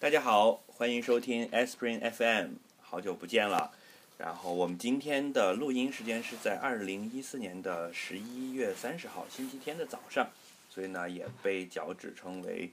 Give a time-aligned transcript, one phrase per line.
[0.00, 3.70] 大家好，欢迎收听 Spring FM，好久不见了。
[4.16, 10.26] 然后我们今天的录音时间是在二零一四年的十一月三十号星期天的早上，
[10.70, 12.70] 所以呢也被脚趾称为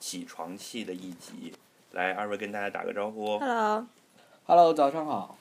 [0.00, 1.52] 起床气的一集。
[1.90, 3.38] 来，二位跟大家打个招呼。
[3.40, 5.36] Hello，Hello，早上好。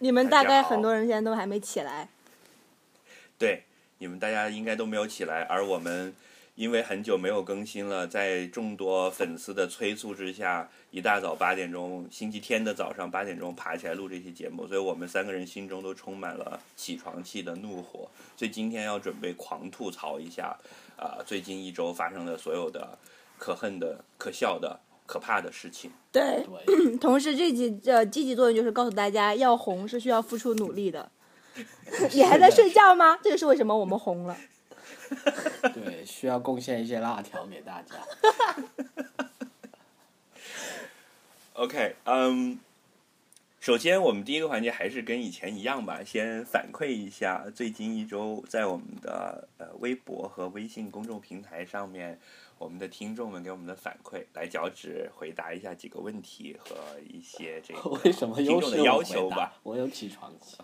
[0.00, 2.10] 你们大概很多人现在都还没起来。
[3.38, 3.64] 对，
[3.96, 6.14] 你们大家应该都没有起来，而我们
[6.54, 20.56] 因为很久没有更新了，在众多粉丝的催促之下，一大早八点钟，星期天的早上八点钟爬起来录这期节目，所以我们三个人心中都充满了起床气的怒火，所以今天要准备狂吐槽一下，
[20.96, 22.96] 啊、最近一周发生的所有的
[23.36, 25.90] 可恨的、可笑的、可怕的事情。
[26.12, 31.10] 对，对， 同时这集呃积极作用就是告诉大家，要红是需要付出努力的。
[32.14, 33.18] 你还在睡觉吗？
[33.22, 34.36] 这就是为什么我们红了。
[35.74, 37.94] 对，需要贡献一些辣条给大家。
[41.54, 42.58] OK，嗯，
[43.60, 52.18] 首先我们第一个环节还是跟以前一样吧，先反馈一下最近一周在我们的呃微博和微信公众平台上面，
[52.58, 56.76] 我们的听众们给我们的反馈，来脚趾回答一下几个问题和
[57.08, 57.96] 一些这个
[58.34, 59.52] 听众的要求吧。？
[59.62, 60.56] 我有起床气。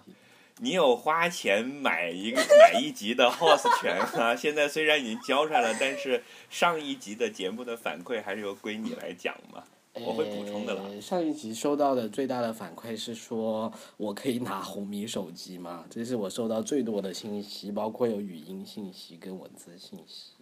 [0.62, 4.34] 你有花钱买一个 买一集的 host 权啊？
[4.36, 9.64] 现在虽然已经交出来了，但是上一集的节目的反馈还是由归你来讲嘛。
[9.94, 15.84] 我会补充的啦呃上一集收到的最大的反馈是说，我可以拿红米手机吗？
[15.90, 20.34] 这是我收到最多的信息，包括有语音信息跟文字信息。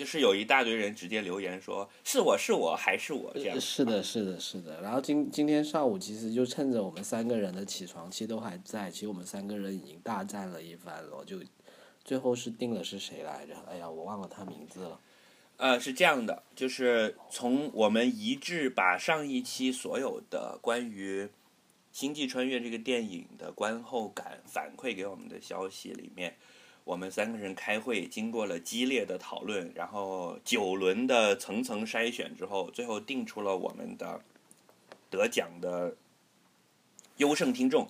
[0.00, 3.60] 就是有一大堆人直接留言说是我是我还是我这样。
[3.60, 4.80] 是的，是的，是的。
[4.80, 11.36] 然后今今天上午其实就趁着我们三个人的起床气都还在，其实我们三个人已经大战了一番了，就
[12.02, 13.54] 最后是定了是谁来着？
[13.68, 14.98] 哎呀，我忘了他名字了。
[15.58, 21.24] 呃，是这样的，就是从我们一致把上一期所有的关于
[21.92, 26.38] 《星际穿越》这个电影的观后感反馈给我们的消息里面，
[26.84, 34.20] 我们三个人开会，经过了激烈的讨论，然后九轮的层层筛选之后，最后定出了我们的
[35.08, 35.94] 得奖的
[37.18, 37.88] 优胜听众，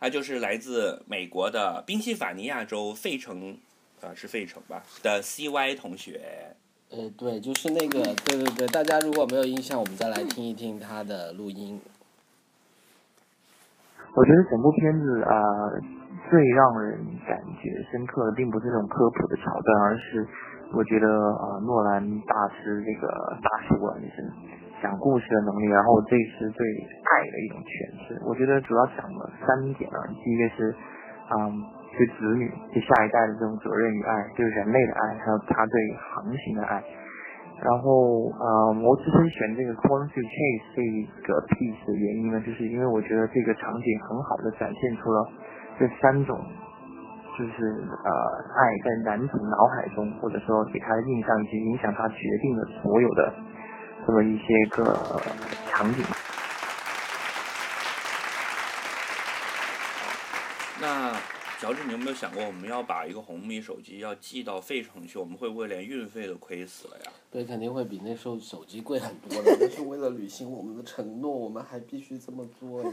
[0.00, 3.58] 他就是来自美国的宾夕法尼亚州费城，
[4.00, 6.56] 啊、是费城吧的 CY 同学。
[6.90, 11.80] 呃，对，就是那个，对对对，大家如果没有印象，我们再来听一听他的录音。
[14.12, 15.70] 我觉得整部片子啊、
[16.30, 16.94] 最让人
[17.26, 20.26] 感觉深刻的，并不是这种科普的桥段，而是
[20.72, 23.10] 我觉得啊、诺兰大师这个
[23.42, 24.22] 大师馆是
[24.80, 28.22] 讲故事的能力，然后这是对爱的一种诠释。
[28.24, 30.70] 我觉得主要讲了三点啊，第一个是，
[31.34, 31.60] 嗯，
[31.98, 36.82] 对子女、对下一代的这种责任与爱，对人类的爱，还有他对航行的爱。
[37.60, 40.80] 然后，呃，我之所以选这个 c o n f u chase 这
[41.28, 45.28] 个 piece 的原因呢，就是因为我觉得这个场景很好的展现出了
[45.80, 46.38] 这三种，
[47.38, 48.10] 就是呃，
[48.54, 53.34] 爱在男主脑海中，或者说给他的印象以及影响他决定的所有的
[54.06, 55.22] 这么一些个呃
[55.70, 56.04] 场景。
[60.82, 61.14] 那
[61.58, 67.12] 乔治，你有没有想过，我们要把一个红米手机要寄到费城去，我们会不会连运费都亏死了呀？
[67.30, 72.90] 对，肯定会比那时候手机贵很多的，但是为了履行我们的承诺，我们还必须这么做呀。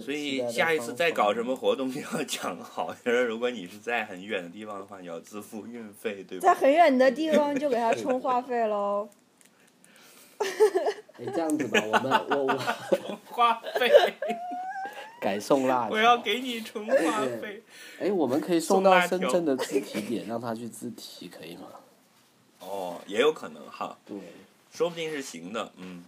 [0.00, 6.48] 所以下一次再搞什么活动，你要 讲好，就是如果你是在很远的地方的话，你要自付运费，对吧？
[6.48, 9.08] 在很远的地方就给他充话费喽。
[10.40, 13.90] 哎，这样子吧，我们我我充话费，
[15.20, 15.90] 改送辣条。
[15.90, 17.62] 我要给你充话费。
[17.98, 21.62] 哎，我们可以送送到深圳的自提点，让他去自提，可以吗？
[22.60, 23.98] 哦，也有可能哈。
[24.06, 24.16] 对。
[24.70, 26.04] 说不定是行的，嗯。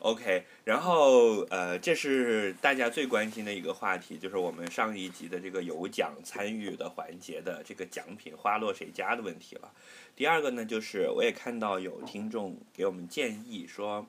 [0.00, 9.70] OK，然后呃，这是大家最关心的一个话题，就是我们上一集的这个有奖参与的环节的这个奖品花落谁家的问题了。
[10.16, 14.06] 第二个呢，就是我也看到有听众给我们建议说，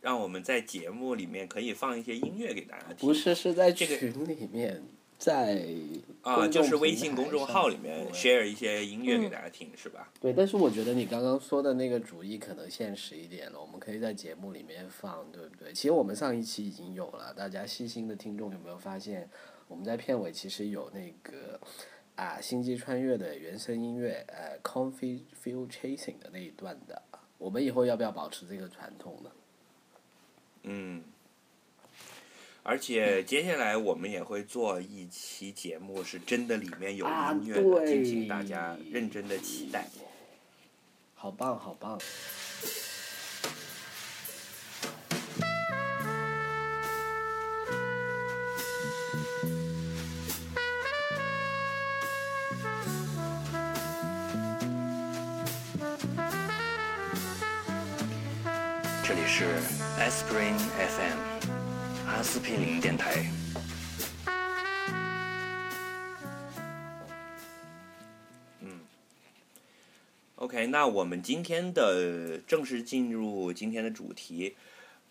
[0.00, 3.08] 让我们在节目里面可以放一些音乐给大家听。
[3.08, 4.82] 不是，是在这个群里面，
[5.18, 5.64] 在
[6.22, 10.12] 啊，就是微信公众号里面 share 一些音乐给大家听，是吧？
[10.20, 15.72] 对，但是我觉得你刚刚说的那个主意可能现实一点了，我们可以在节目里面放，对不对？
[15.72, 19.28] 其实我们上一期已经有了，大家细心的听众有没有发现，
[19.68, 21.58] 我们在片尾其实有那个
[22.16, 27.00] 啊《星际穿越》的原声音乐，呃 c o n f i Feel Chasing 的那一段的，
[27.38, 29.30] 我们以后要不要保持这个传统呢？
[30.68, 31.02] 嗯，
[32.68, 39.86] 而且接下来我们也会做一期节目，是真的里面有音乐的，敬请大家认真的期待。
[41.14, 41.96] 好棒好棒！
[59.04, 59.44] 这里是
[60.00, 61.35] ice spring FM。
[62.06, 63.26] 阿司匹林电台。
[68.60, 68.80] 嗯
[70.36, 74.56] ，OK，那我们今天的正式进入今天的主题。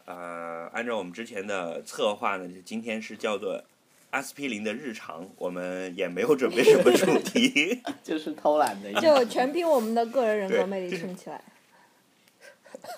[0.06, 3.64] 呃，按照我们之前的策划呢，就今天是叫做
[4.12, 7.82] 阿司匹林的日常，我们也没有准备什么主题。
[8.04, 11.44] 就是偷懒的就全凭我们的个人人格魅力撑起来。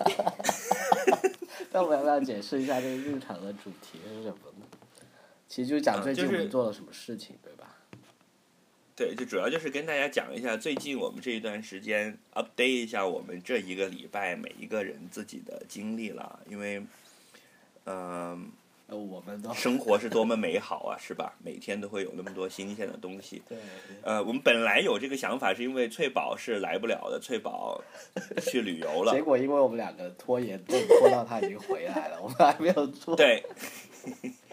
[1.77, 4.65] 要不要解释一下这个日常的主题是什么呢？
[5.47, 7.77] 其实就讲最近我们做了什么事情，对吧？
[8.95, 16.83] 对，就主要就是跟大家讲一下最近我们这一段时间 update 一下我们这一个礼拜每一个人自己的经历了，因为，
[17.85, 18.51] 嗯、
[18.89, 21.35] 呃，我们都生活是多么美好啊，是吧？
[21.43, 23.41] 每天都会有那么多新鲜的东西。
[23.47, 23.57] 对，
[24.01, 27.83] 呃，我们本来有这个想法，是因为翠宝是来不了的，翠宝
[28.41, 29.21] 去旅游了 结。
[29.21, 33.13] 果因为我们两个拖延症拖到他已经回来了，我们还没有做。
[33.13, 33.43] 对，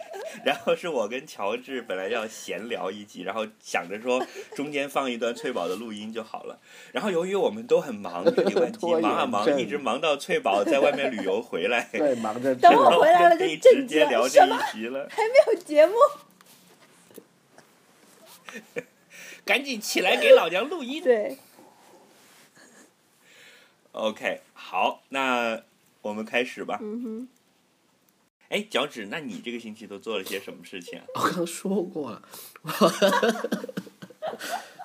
[0.45, 4.25] 然后是我跟乔治本来要闲聊一集，然后想着说
[4.55, 6.61] 中间放一段翠宝的录音就好了。
[6.93, 15.09] 然后由于我们都很忙，一晚拖延忙啊忙，一直忙到翠宝在外面旅游回来， 对，忙着 等我回来了可以直接聊这一集了。
[15.11, 15.95] 还没有节目，
[19.45, 21.03] 赶紧起来给老娘录音。
[21.03, 21.39] 对
[23.93, 25.63] ，OK，好，那
[26.03, 26.79] 我们开始吧。
[26.83, 27.29] 嗯哼，
[28.49, 31.05] 哎，脚趾，那你这个星期都做了些什么事情啊？
[31.17, 32.23] 我刚说过了，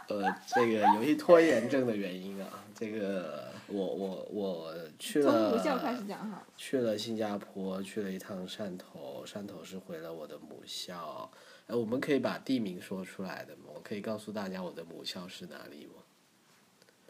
[0.07, 6.43] 呃，这个由于拖延症的原因啊，这个我我我去了从了母校开始讲哈。
[6.57, 11.29] 去了新加坡，去了一趟汕头，汕头是回了我的母校。
[11.67, 13.65] 呃，我们可以把地名说出来的吗？
[13.75, 15.98] 我可以告诉大家我的母校是哪里吗？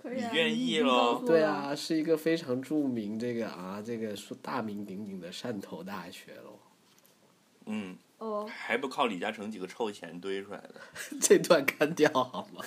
[0.01, 6.60] 可以啊你愿意咯对啊，是一个非常著名这个啊这个说大名鼎鼎的汕头大学喽。
[7.66, 10.75] 嗯，哦，还不靠李嘉诚几个臭钱堆出来的。
[11.22, 12.63] 这段干掉好吗？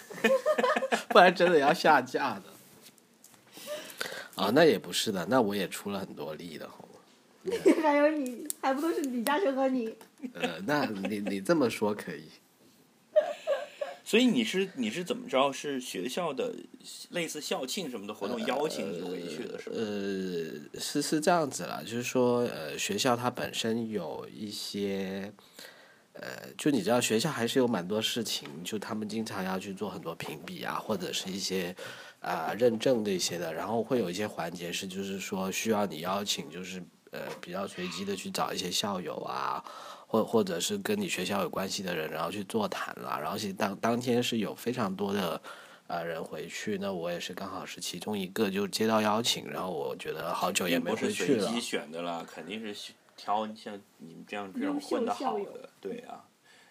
[1.10, 2.44] 不然真的要下架的。
[4.34, 7.52] 啊，那也不是的，那我也出了很多力的，好吗？
[7.82, 9.94] 还有你，还不都是李嘉诚和你？
[10.34, 12.28] 呃，那你你这么说可以。
[14.12, 15.50] 所以你是你是怎么着？
[15.50, 16.54] 是学校的
[17.12, 19.76] 类似校庆什么的活动邀请你回去的是吗？
[19.76, 25.32] 呃，是是这样子啦，就是说，呃，学校它本身有一些，
[26.12, 26.22] 呃，
[26.58, 31.74] 就你知道，学校还是有蛮多事情，就他们经常要去做很多评比啊，或者是一些
[32.20, 36.82] 啊、认证这些的，然后会有一些环节是，就是说需要你邀请，就是
[37.12, 39.64] 呃比较随机的去找一些校友啊，
[40.12, 45.40] 或或者是跟你学校有关系的人，然后去座谈了，然后其实当当天是有非常多的。
[45.88, 51.46] 呃，人回去，那我也是刚好是其中一个，就接到邀请，然后我觉得好久也没不是回去了。
[51.46, 56.24] 随机选的啦，肯定是选挑像你们这样这种混的好的，对啊，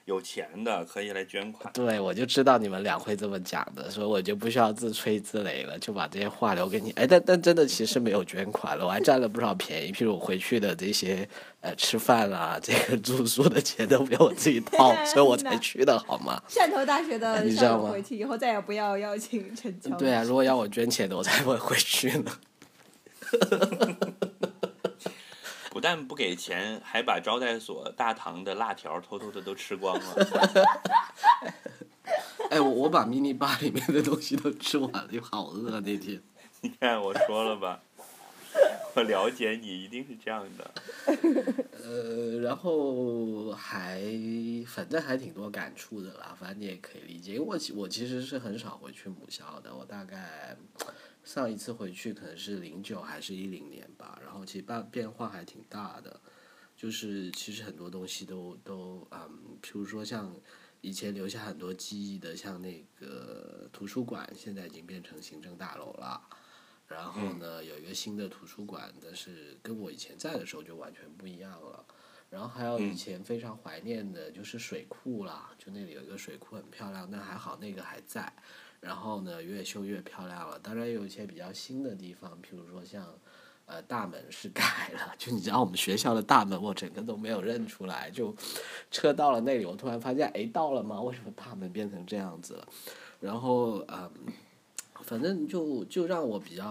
[0.06, 1.71] 有钱的可以来捐款。
[1.74, 6.92] 对，我就知道你们俩会这么讲的，所以我就不需要自吹自擂了，就把这些话留给你。
[6.92, 11.27] 哎，但但真的其实没有捐款了，我还占了不少便宜，譬如我回去的这些
[11.62, 16.41] 呃吃饭啊，这个住宿的钱都没有我自己掏， 所以我才去的好吗？
[16.50, 19.96] 汕头大学的你知道吗校友回去以后再也不要邀请陈乔。
[19.98, 22.31] 对啊，如果要我捐钱的，我才会回去呢。
[25.82, 30.28] 不但不给钱，还把招待所大堂的辣条偷偷的都吃光了。
[32.52, 36.22] 哎，我我把 mini bar 里面的东西都吃完了，就好饿那天。
[36.62, 37.82] 你看我说了吧，
[38.94, 40.72] 我了解你，一定是这样的。
[41.84, 44.04] 呃，然后还
[44.68, 50.56] 反正还挺多感触的啦，反正你也可以理解，因为我其我其实是很少回去母校的，我大概
[51.24, 56.20] 上一次回去可能是零九还是一零年吧，然后其实变变化还挺大的，
[56.75, 60.36] 就是其实很多东西都都嗯，譬如说像
[60.82, 66.22] 以前留下很多记忆的，像那个图书馆，现在已经变成行政大楼了。
[66.88, 71.86] 然后呢，有一个新的图书馆，但是跟我以前在的时候就完全不一样了。
[72.30, 78.34] 然后还有以前非常怀念的就是水库啦，就那里有一个水库很漂亮，但还好那个还在。
[78.82, 80.60] 然后呢，越修越漂亮了。
[80.60, 83.08] 当然有一些比较新的地方，譬如说像
[83.66, 88.12] 呃大门是改了，就你知道我们学校的大门，我整个都没有认出来。
[88.12, 88.36] 就
[88.90, 91.00] 车到了那里，我突然发现，哎，到了吗？
[91.00, 92.68] 为什么大门变成这样子了？
[93.22, 94.12] 然后嗯。
[95.04, 96.66] 反正就就让我比较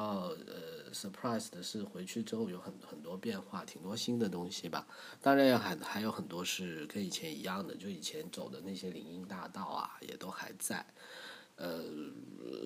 [0.47, 4.87] 呃 surprise 的是，回去之后有很很多变化，挺多新的东西吧。
[5.21, 10.87] 当然还还有很多是跟以前一样的，就以前走的那些林荫大道啊，也都还在。
[11.61, 11.85] 呃，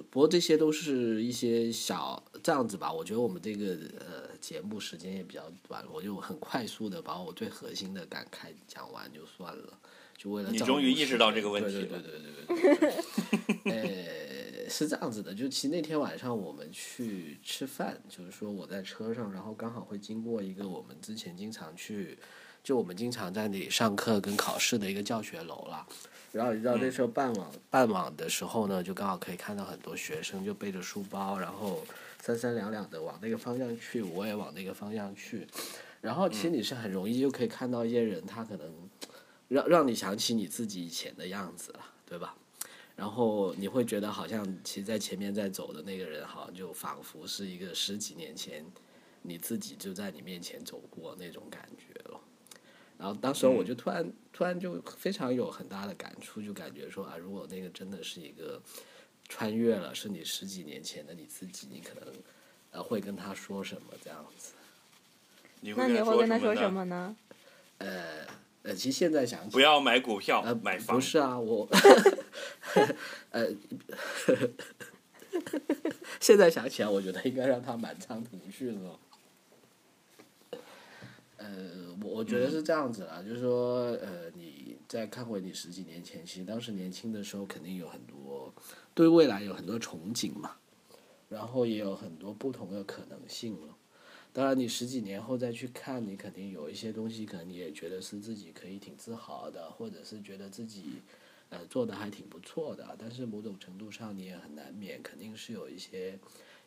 [0.08, 2.92] 不过这些都是一些小这样子吧。
[2.92, 9.78] 我觉得我们这个呃节目时间也比较短，我就很快速的把我最核心的感慨讲完就算了，
[10.16, 12.92] 就为了你终于意识到这个问题对对了对对对对
[13.64, 13.72] 对。
[14.64, 22.16] 呃，是这样子的，就其实那天晚上我们去吃饭，就是说我在车上，然后刚好会经过一个我们之前经常去，
[22.62, 25.86] 就我们经常在那里上课跟考试的一个教学楼啦。
[26.34, 31.80] 然后你知道那时候傍晚傍晚的时候呢，就刚好可以看到很多学生就背着书包，然后
[32.20, 35.46] 三三两两的往那个方向去，我也往那个方向去。
[36.00, 38.68] 然后其实你是很容易就可以看到一些人，他可能
[39.46, 42.34] 让让你想起你自己以前的样子了，对吧？
[42.96, 48.66] 然后你会觉得好像其实，在前面在走的那个人，好像就仿佛是一个十几年前
[49.22, 52.20] 你自己就在你面前走过那种感觉了。
[52.98, 58.60] 然后当时我就突然、突然就非常有很大的感触，就感觉说啊，如果那个真的是一个
[59.28, 62.14] 穿越了，是你十几年前的你自己，你可能
[62.70, 64.52] 呃会跟他说什么这样子。
[65.60, 66.72] 你那你会跟他说什什？
[66.72, 67.16] 么呢？
[67.78, 68.26] 呃
[68.62, 71.00] 呃，其实现在想起不要买股票，呃，买房不。
[71.00, 71.68] 是啊，我，
[73.30, 73.48] 呃，
[76.20, 78.98] 现在想起来，我觉得应该让他满仓腾讯了。
[81.44, 88.50] 呃，我我觉得是这样子啦，就是说，呃，你再看回你十几年前，其实当时年轻的时候，肯定有很多
[88.94, 90.56] 对未来有很多憧憬嘛，
[91.28, 93.76] 然后也有很多不同的可能性了。
[94.32, 101.02] 当然，你十几年后再去看，你肯定有一些东西，可能你也觉得是自己可以挺自豪的，或者是觉得自己
[101.50, 102.96] 呃做的还挺不错的。
[102.98, 106.18] 但是某种程度上，你也很难免，肯定是有一些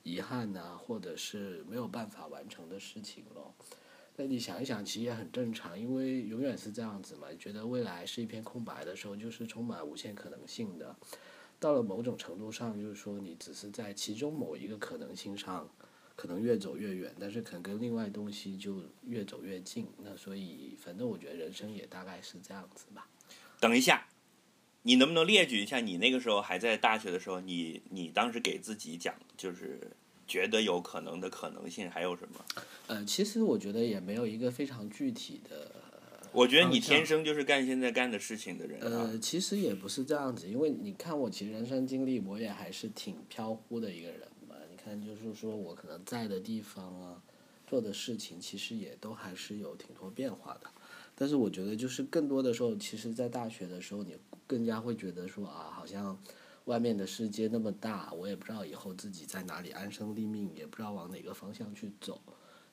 [0.03, 3.53] 遗憾呐、或者是没有办法完成的事情咯。
[4.17, 7.27] 那你想一想，其实也很正常，因为永远是这样子嘛。
[7.39, 10.93] 觉得未来是一片空白的时候，就是充满无限可能性的。
[11.59, 15.69] 到了某种程度上，就是说你只是在其中某一个可能性上。
[16.17, 19.85] 可能越走越远，但是可能跟另外东西就越走越近。
[20.03, 23.07] 那所以，反正我觉得人生也大概是这样子吧。
[23.59, 24.07] 等一下，
[24.81, 29.91] 你能不能列举一下你那个时候还在大学的时候，你你当时给自己讲，就是
[30.27, 32.45] 觉得有可能的可能性还有什么？
[32.87, 35.71] 呃，其实我觉得也没有一个非常具体的。
[36.33, 39.09] 我觉得你天生就是干现在干的事情的人啊。
[39.11, 44.55] 呃，其实也不是这样子，因为你看我其实人生经历，我也还是挺飘忽的一个人嘛。
[44.69, 47.21] 你看，就是说我可能在的地方啊，
[47.65, 50.69] 做的事情，其实也都还是有挺多变化的。
[51.15, 54.15] 但是我觉得，就是更多的时候，其实，在大学的时候，你
[54.45, 56.15] 更加会觉得说啊，好像
[56.67, 62.21] 外面的世界那么大，我也不知道以后自己在哪里安身立命，也不知道往哪个方向去走。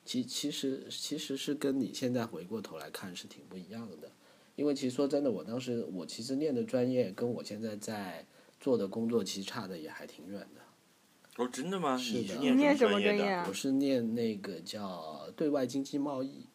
[0.03, 4.11] 其其实其实是跟你现在回过头来看是挺不一样的，
[4.57, 8.25] 因为其实说真的，我当时我其实念的专业跟我现在在
[8.59, 10.61] 做的工作其实差的也还挺远的。
[11.37, 11.97] 哦，真的吗？
[11.97, 13.17] 是的你是念你念什么专业的？
[13.17, 16.45] 专业啊我是念那个叫对外经济贸易，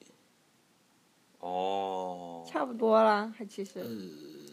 [1.38, 3.80] 哦，差不多啦，还其实。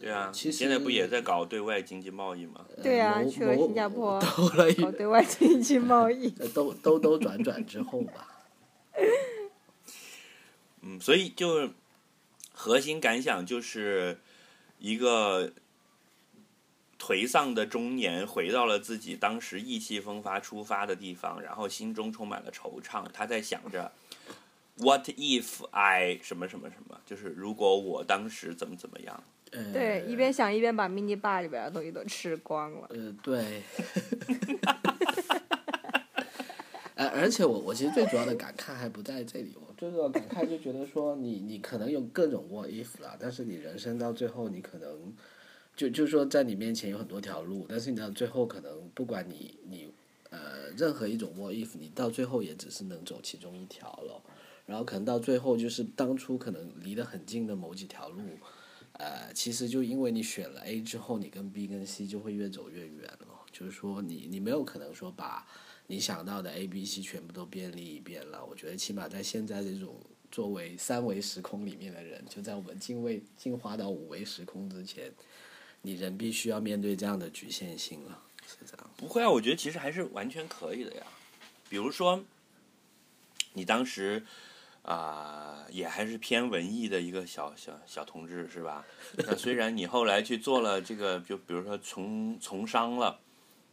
[0.00, 2.64] 对啊，其实现在不也在搞对外经济贸易吗？
[2.82, 6.30] 对啊，去了新加坡 兜了一搞对外经济贸易。
[6.54, 8.28] 兜兜兜转转之后吧，
[10.82, 11.70] 嗯，所以就
[12.52, 14.18] 核心感想就是
[14.78, 15.52] 一个
[16.98, 23.04] 颓丧的中年回到了自己当时意气风发出发的地方，然后心中充满了惆怅。
[23.12, 23.90] 他在想着，
[24.78, 29.22] What if I 什么什么什么，就是如果我当时怎么怎么样。
[29.52, 32.88] 呃对，一边想一边把 mini bar 里边的东西都吃光了。
[32.90, 33.62] 呃，对。
[36.94, 45.14] 呃，而且我我其实最主要的感慨还不在这里，我最主要感慨就觉得说你你可能有各种 what if 啦，但是你人生到最后你可能
[45.76, 49.88] 就就是说在你面前有很多条路，但是你到最后可能不管你你
[50.30, 54.20] 呃任何一种 what if，你到最后也只是能走其中一条了，
[54.66, 58.22] 然后可能到最后就是当初可能离得很近的某几条路。
[58.98, 63.26] 呃，其实就因为你选了 A 之后，你跟 B 跟 C 就会越走越远了。
[63.50, 65.46] 就是说你，你没有可能说把
[65.86, 68.44] 你想到的 A、B、C 全部都便利一遍了。
[68.44, 69.98] 我觉得起码在现在这种
[70.30, 75.12] 作为三维时空里面的人，就在我们进位进化到五维时空之前，
[75.82, 78.90] 你人必须要面对这样的局限性了，是这样。
[78.96, 81.06] 不会啊，我觉得其实还是完全可以的呀。
[81.68, 82.24] 比如说，
[83.54, 84.24] 你当时
[84.88, 88.86] 啊、也还是偏文艺的一个小小小同志是吧？
[89.18, 93.20] 那虽然你后来去做了这个，就比如说从从商了，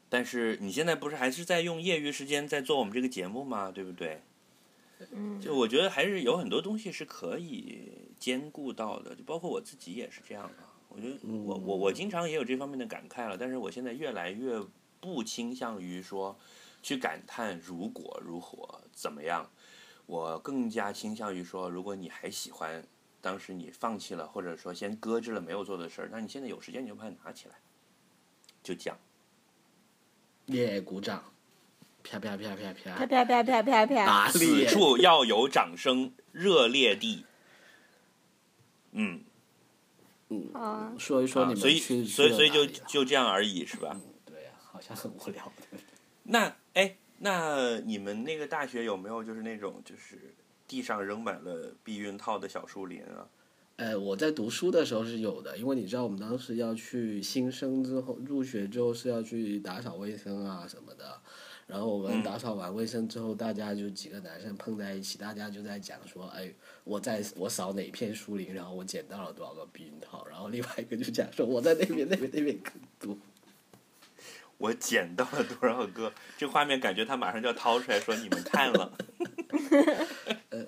[0.09, 3.71] 但是你现在不是还是在用业余时间在做我们这个节目吗？
[3.71, 4.23] 对不对？
[5.11, 10.75] 嗯，就我觉得还是有很多东西是可以兼顾到的，就包括我自己也是这样啊。
[10.89, 14.61] 我觉得我我我经常也有这方面的感慨了，但是我现在越来越
[14.99, 16.37] 不倾向于说
[16.83, 19.49] 去感叹如果如何怎么样。
[20.05, 22.83] 我更加倾向于说，如果你还喜欢，
[23.21, 27.55] 当时你放弃了，或者说先搁置了没有做的事儿，那你现在有时间你就把它拿起来，
[28.61, 28.97] 就讲。
[30.47, 31.23] 耶，鼓掌，
[32.03, 34.71] 啪啪啪啪啪，啪啪啪啪啪啪，打此脸。
[34.71, 37.25] 处要有掌声，热烈地。
[38.91, 39.23] 嗯，
[40.53, 43.99] 啊，说一说你们啊所以去，所以所以就就这样而已，是吧？
[44.23, 45.79] 对呀、好像很无聊的。
[46.23, 50.33] 那哎，那你们那个大学有没有就是那种就是
[50.67, 53.27] 地上扔满了避孕套的小树林啊？
[53.77, 61.19] 呃，我在读书的时候是有的，因为你知道我们当时要去新生之后入学之后是要去打扫卫生啊什么的，
[61.67, 62.23] 然后我们嗯。
[62.23, 66.49] 打扫完卫生之后，大家就几个男生碰在一起，大家就在讲说，哎，
[66.85, 72.57] 我在我扫哪片树林，然后我捡到了多少个避孕套，然后另外一个就讲说我在那边那边那边
[72.97, 73.17] 读，
[74.57, 76.13] 我捡到了多少个？
[76.37, 78.97] 这画面感觉他马上就要掏出来说你们看了。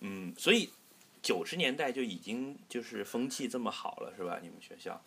[0.00, 0.70] 嗯，所以
[1.22, 4.38] 九十年代就已经就是风气这么好了，是吧？
[4.42, 5.00] 你们学校？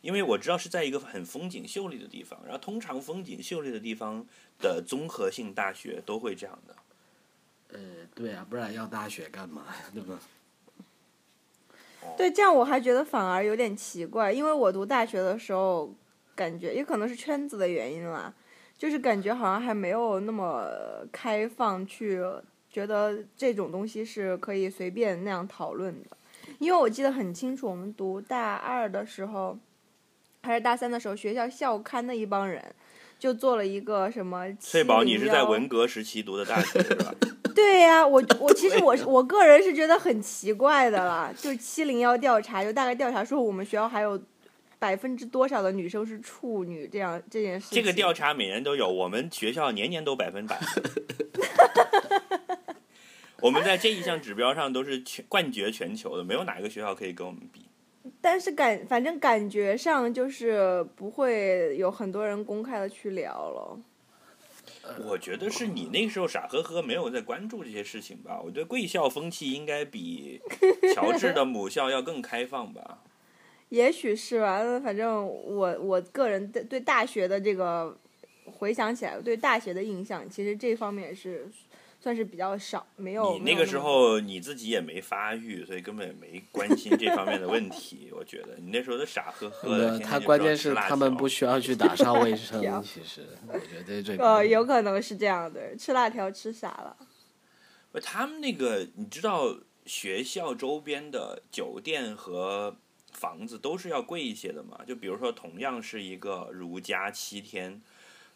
[0.00, 4.24] 因为我知道是在一个很风景秀丽的地方，然后通常风景秀丽的地方
[4.60, 6.76] 的综合性大学都会这样的。
[7.70, 7.78] 呃，
[8.14, 10.18] 对啊，不然要大学干嘛呀，对吧？
[12.16, 15.92] 对，这样我还觉得反而有点奇怪，因为我读大学的时候，
[16.38, 18.32] 感觉也可能是圈子的原因啦，
[18.78, 20.70] 就是感觉好像还没有那么
[21.10, 22.22] 开放，去
[22.70, 26.16] 觉得这种东西是可以随便那样讨论的。
[26.60, 29.58] 因为我记得很清楚，我们读大二的时候，
[30.44, 32.64] 还是大三的时候，学校校刊的一帮人
[33.18, 37.12] 就做了一个什么翠宝，你是在文革时期读的大学是吧？
[37.52, 44.16] 对呀、我我其实我是 我个人是觉得很奇怪的啦，就是七零幺调查，就大概调查说我们学校还有
[44.78, 47.76] 百分之多少的女生是处女，这样这件事情。
[47.76, 50.58] 这个调查每年都有，我们学校年年都百分百。
[53.40, 57.66] 我们在这一项指标上都是全冠绝全球的，没有哪一个学校可以跟我们比。
[58.20, 63.78] 但是感反正感觉上就是不会有很多人公开的去聊了。
[65.04, 68.40] 我觉得是你那时候傻呵呵，没有在关注这些事情吧。
[68.42, 70.40] 我觉得贵校风气应该比
[70.94, 72.98] 乔治的母校要更开放吧。
[73.70, 77.96] 也许是吧，那反正我我个人对对大学的这个
[78.46, 81.46] 回想起来，对大学的印象，其实这方面是
[82.00, 83.36] 算是比较少，没有。
[83.36, 88.10] 你那个时候你自己也没发育，所以根本也没关心这方面的问题。
[88.16, 89.98] 我觉得你那时候都傻呵呵的。
[89.98, 96.96] 他关键是他们不需要去打扫卫生， 其实我觉得这是最呃，有可能是这样的，吃辣条吃傻了。
[97.92, 102.76] 不，他们那个你知道，学校周边的酒店和
[103.18, 104.78] 房子都是要贵一些的嘛？
[104.86, 107.82] 就比如说，同样是一个如家七天，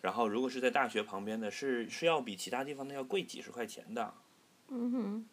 [0.01, 4.13] 然后如果是在大学旁边的，是是要比其他地方的要贵几十块钱的。
[4.69, 5.27] 嗯哼，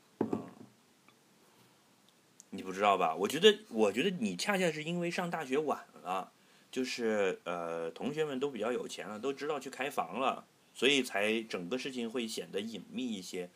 [2.51, 3.15] 你不知道吧？
[3.15, 6.31] 我觉得，我觉得你恰恰是因为上大学晚了，
[6.69, 13.49] 就是呃，同学们都比较有钱了，都知道去开房了，所以才整个事情会显得隐秘一些，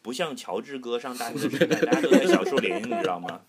[0.00, 3.42] 不像乔治哥上大学的时代，大家都在小树林，你知道吗？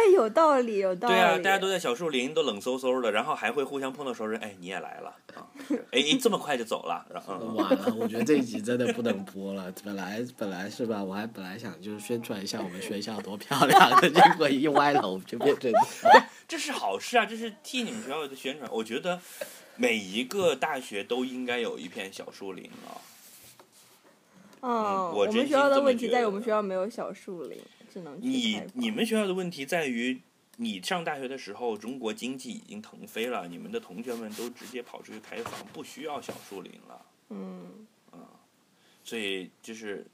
[0.00, 1.14] 哎，有道理，有道理。
[1.14, 5.46] 对啊，大家都在小树林，都冷飕飕的，然后还会互相碰到熟人，哎，你也来了啊？
[5.90, 7.04] 哎哎，这么快就走了？
[7.12, 9.70] 然后、嗯、完了，我觉得这一集真的不能播了。
[9.84, 15.70] 本来本来是吧，我还本来想就是宣传一下我们学校多漂亮的，结果一歪了，我们就变成
[16.48, 18.70] 这是好事啊，这是替你们学校的宣传。
[18.72, 19.20] 我觉得
[19.76, 22.96] 每一个大学都应该有一片小树林啊。
[24.62, 27.58] 嗯，我我们学校的问题在于我们学校没有小树林，
[27.92, 30.20] 只能你你们学校的问题在于，
[30.56, 37.86] 你上大学的时候，中国经济已经腾飞了，你们的同学们都直接跑出去开房，不需要小树林了，嗯，
[39.02, 40.06] 所以就是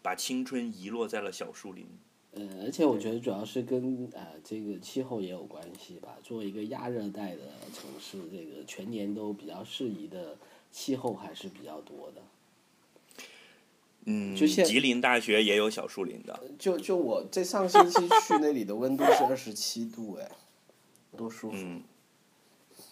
[0.00, 1.86] 把青春遗落在了小树林。
[2.34, 6.16] 呃，而且我觉得主要是跟呃这个气候也有关系吧。
[6.22, 7.42] 作为一个亚热带的
[7.74, 10.38] 城市，这个全年都比较适宜的
[10.70, 12.22] 气候还是比较多的。
[14.04, 16.38] 嗯，就现吉林大学也有小树林的。
[16.58, 20.28] 就就我这上星期去那里的温度是二十七度，哎，
[21.16, 21.56] 多舒服。
[21.56, 21.82] 嗯，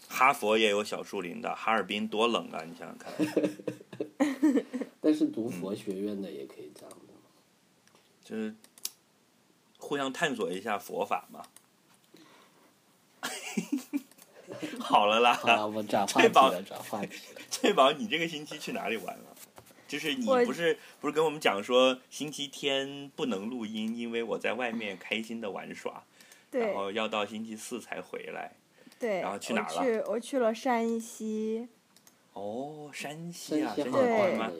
[0.09, 2.63] 哈佛也有小树林的，哈尔滨多冷啊！
[2.65, 3.13] 你想想看，
[5.01, 6.97] 但是读佛学院的也可以这样的。
[8.23, 8.55] 就是
[9.79, 11.43] 互相探索一下佛法嘛。
[14.79, 17.41] 好了啦，好了，我们转话题翠宝了，转话题了。
[17.51, 19.30] 翠宝，你这个星期去哪里玩了？
[19.91, 26.05] 就是你不是不是跟我们讲说星期天不能录音，因为我在外面开心的玩耍，
[26.49, 28.53] 对然后要到星期四才回来。
[29.01, 29.21] 对。
[29.21, 31.67] 然后去哪儿了去我去了山西，
[32.35, 33.99] 哦，山西啊，真的好
[34.39, 34.53] 玩。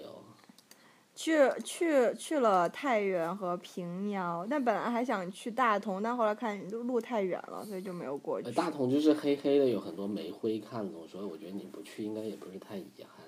[1.15, 8.49] 去去去了太原和平遥，但本来还想去大同，但后来看路路太远了，所以就没有过去。
[8.49, 13.20] 呃大同就是黑黑的，有很多煤灰看懂，所以我觉得你不去应该也不是太遗憾的。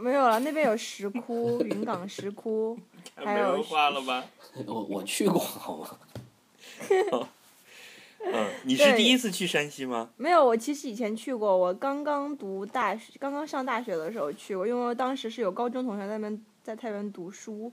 [0.00, 2.78] 没有了，那边有石窟，云岗石窟，
[3.16, 4.24] 还有没文化了吧？
[4.64, 5.98] 我我去过好吗？
[8.24, 10.10] 嗯，你是第一次去山西吗？
[10.16, 17.72] 没有，我其实以前去过，我刚刚读大学，刚刚上大学的时候去过，因为我当时是有高中同学在那边在太原读书，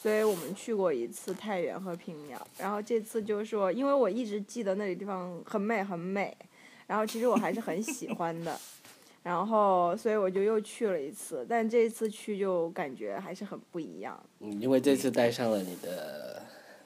[0.00, 2.46] 所以我们去过一次太原和平遥。
[2.58, 6.36] 然后这次就是说，因为我一直记得那里地方很美很美，
[6.86, 8.56] 然后其实我还是很喜欢的，
[9.26, 14.16] 然后所以我就又去了一次，但这次去就感觉还是很不一样。
[14.38, 16.40] 嗯，因为这次带上了你的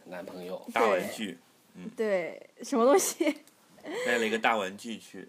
[0.06, 0.58] 男朋友。
[0.72, 1.36] 大玩具，
[1.74, 3.36] 嗯对，什么东西？
[4.06, 5.28] 带了一个大玩具去。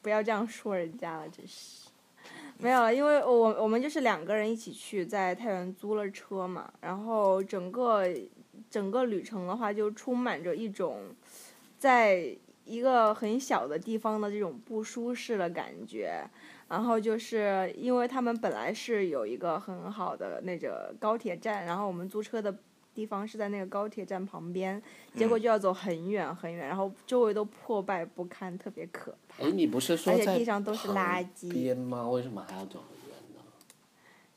[0.00, 1.90] 不要这样说人家了，真是。
[2.56, 8.08] 没有了，因为我我们就是两个人一起去，在太原租了车嘛，然后整个
[8.70, 11.14] 整个旅程的话，就充满着一种
[11.78, 16.22] 在一个很小的地方的这种不舒适的感觉。
[16.68, 22.54] 然后就是因为他们本来是有一个很好的那个高铁站，然后我们租车的
[22.94, 24.82] 地方是在那个高铁站旁边，
[25.14, 29.44] 结果就要走很远很远，然后周围都破败不堪，特别可怕。
[29.44, 32.08] 哎，你不是说而且在地上都是垃圾吗？
[32.08, 32.82] 为什么还要走？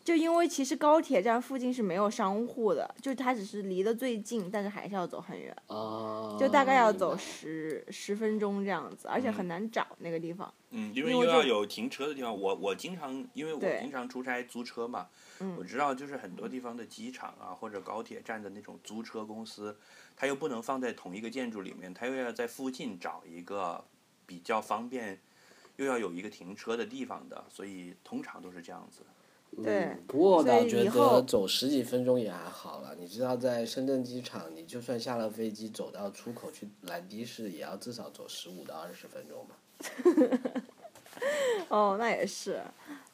[0.06, 10.54] 就因为其实高铁站附近是没有商户的，就它只是离得最近，但是还是要走很远，啊，就大概要走十十分钟这样子，而且很难找那个地方。
[10.70, 15.08] 嗯，因为又要有停车的地方，我我经常因为我经常出差租车嘛，
[15.39, 19.76] 嗯我知道就是很多地方的机场啊或者高铁站的那种租车公司，
[20.15, 23.84] 它又不能放在同一个建筑里面，它又要在附近找一个
[24.28, 25.20] 比较方便，
[25.78, 29.02] 又要有一个停车的地方的，所以通常都是这样子。
[29.63, 32.96] 对嗯，不过我倒觉得走十几分钟也还好了。
[33.00, 39.56] 你知道，在深圳机场，你就算下了飞机走到出口去拦的士，也要至少走十五到二十分钟吧。
[41.70, 42.62] 哦，那也是，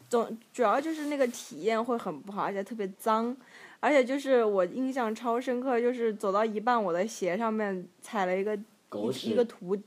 [0.10, 3.36] 总主要就是那个体验会很不好，而且特别脏，
[3.80, 9.77] 而且就是我印象超深刻，就是走到一半，我的鞋上面踩了一个一狗屎一个图，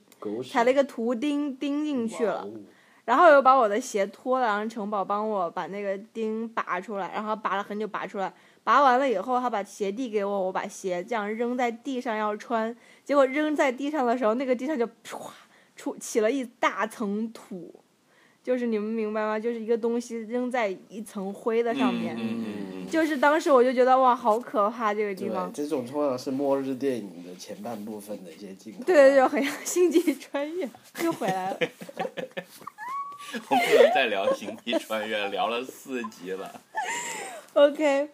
[0.49, 2.47] 踩了一个图钉钉进去了。
[3.05, 15.31] 然后又把我的鞋脱了，让城堡帮我把那个钉拔出来，然后拔了很久拔出来，拔完了以后，他把鞋递给我，我把鞋这样扔在地上要穿，结果扔在地上的时候，那个地上就唰
[15.77, 17.75] 出起了一大层土，
[18.43, 19.39] 就是你们明白吗？
[19.39, 22.17] 就是一个东西扔在一层灰的上面，
[22.91, 28.85] 就是当时我就觉得哇，好可怕这个地方，，这种通常是末日电影的前半部分的一些镜头。
[28.85, 30.67] 对对对，很像星际穿越，
[31.03, 31.59] 又回来了。
[33.35, 36.61] 我不能再聊星际穿越，聊了四集了。
[37.55, 38.09] OK，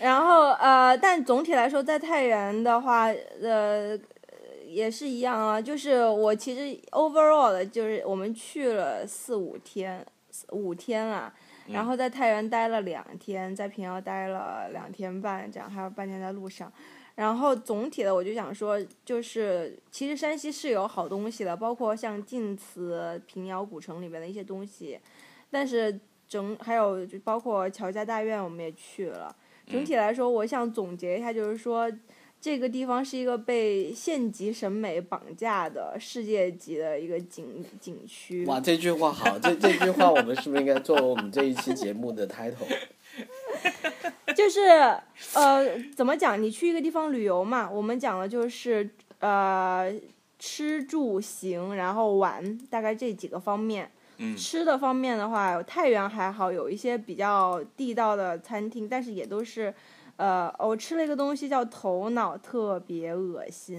[0.00, 3.06] 然后呃，但总体来说，在太原的话，
[3.42, 3.98] 呃，
[4.66, 5.60] 也是一样啊。
[5.60, 11.32] 就是我其实 overall 的，就是我们去了四五天，四五天啊，
[11.68, 16.72] 然后在太原待了两天，在平遥待了两天半，这样还有半天在路上。
[17.16, 25.00] 然后总体的，我就想说，就是其实山西是有好东西的，包括像晋祠、平遥古城里面的一些东西，
[25.50, 25.98] 但是
[26.28, 29.34] 整还有就包括乔家大院，我们也去了。
[29.66, 31.90] 整体来说，我想总结一下，就是说，
[32.38, 38.44] 这个地方是一个被县级审美绑架的世界级的一个景景区。
[38.44, 42.66] 哇，这句话好，这 这句话我们是不是应该作为我们这一期节目的 title？
[44.36, 44.60] 就是
[45.34, 46.40] 呃，怎么讲？
[46.40, 49.90] 你去一个地方旅游嘛，我们讲的就是呃，
[50.38, 53.90] 吃住行，然后玩，大概这几个方面。
[54.18, 59.74] 嗯吃的方面的话，太原还好，有一些比较地道的餐厅，但是也都是，
[60.16, 63.78] 呃，我吃了一个东西叫头脑，特别恶心，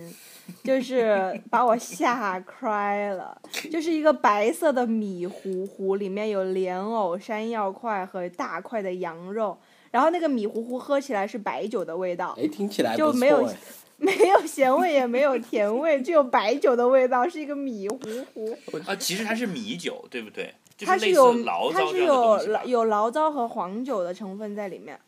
[0.63, 3.41] 就是把我吓开了，
[3.71, 9.57] 就是一个白色的米糊糊，里面有莲藕、山药块和大块的羊肉，
[9.91, 13.47] 然后那个米糊糊喝起来是白酒的味道，哎，听起来就没有。
[14.00, 17.97] 没有咸味也没有甜味，只有白酒的味道，是一个米糊
[18.32, 18.56] 糊。
[18.86, 20.54] 啊，其实它是米酒，对不对？
[20.78, 21.34] 就它是有
[21.73, 25.00] 它是有有醪糟和黄酒的成分在里面，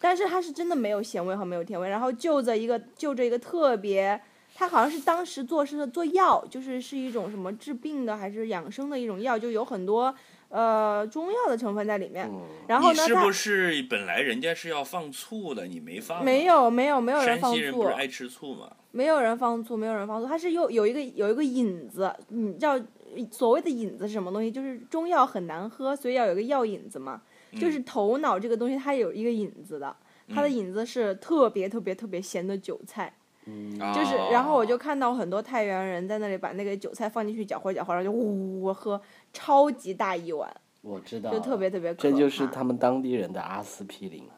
[0.00, 4.20] 但是它是真的没有咸味和没有甜味，然后就着一个就着一个特别，
[4.56, 10.12] 它好像是当时做是做药，就是是一种什么治病的还是养生的一种药，就有很多
[10.50, 12.28] 呃中药的成分在里面。
[12.30, 16.22] 嗯，然后呢，是不是本来人家是要放醋的，你没放？
[16.22, 16.44] 没。
[16.44, 18.70] 有没有没有人放山西人不醋是，爱吃醋吗？
[18.90, 22.76] 没有人放醋，没有人放醋，它是有有一个有一个引子，你知道
[23.30, 24.50] 所谓的引子是什么东西？
[24.50, 27.22] 就是中药很难喝，所以要有一个药引子嘛。
[27.56, 29.94] 就是头脑这个东西它有一个引子的，
[30.28, 33.12] 它的嗯引子是特别特别特别咸的韭菜。
[33.46, 39.00] 嗯，就是，然后我就哦看到很多太原人在那里把那个韭菜放进去搅和搅和，然后就呜呜呜喝，
[39.32, 40.50] 超级大一碗，
[40.82, 44.28] 我知道，就特别特别可这就是他们当地人的阿司匹林。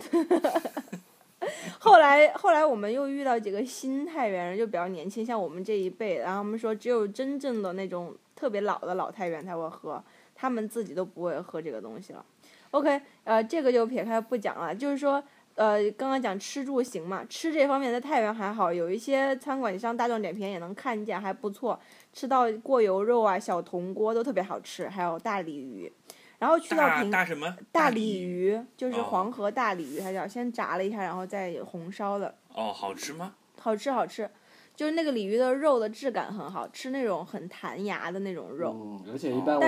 [1.78, 10.02] 后来后来我们又遇到几个新太原人，就比较年轻，像我们这一辈，然后他们说只有真正的那种特别老的老太原才会喝，
[10.34, 12.24] 他们自己都不会喝这个东西了。
[12.70, 15.22] OK，呃，这个就撇开不讲了，就是说。
[15.56, 21.78] 呃，刚刚讲吃住行嘛，吃这方面在太原还好，有一些餐馆你上大众点评也能看见，还不错，
[22.14, 25.92] 吃到过油肉啊、小铜锅都特别好吃，还有大鲤鱼。
[26.38, 27.56] 然后去到大平大什么？
[27.72, 33.34] 大鲤鲤鱼就是哦黄河大鲤鱼，它叫先炸了一下，然后再红烧的，哦，好吃吗？
[33.58, 34.30] 好吃好吃。
[34.76, 38.72] 就是那个鲤鱼的肉的质感很好，吃那种很弹牙的那种肉。
[38.74, 39.60] 嗯，而且一般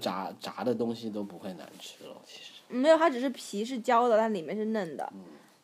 [0.00, 2.52] 炸炸的东西都不会难吃了，其实。
[2.68, 5.12] 没有，它只是皮是焦的，但里面是嫩的。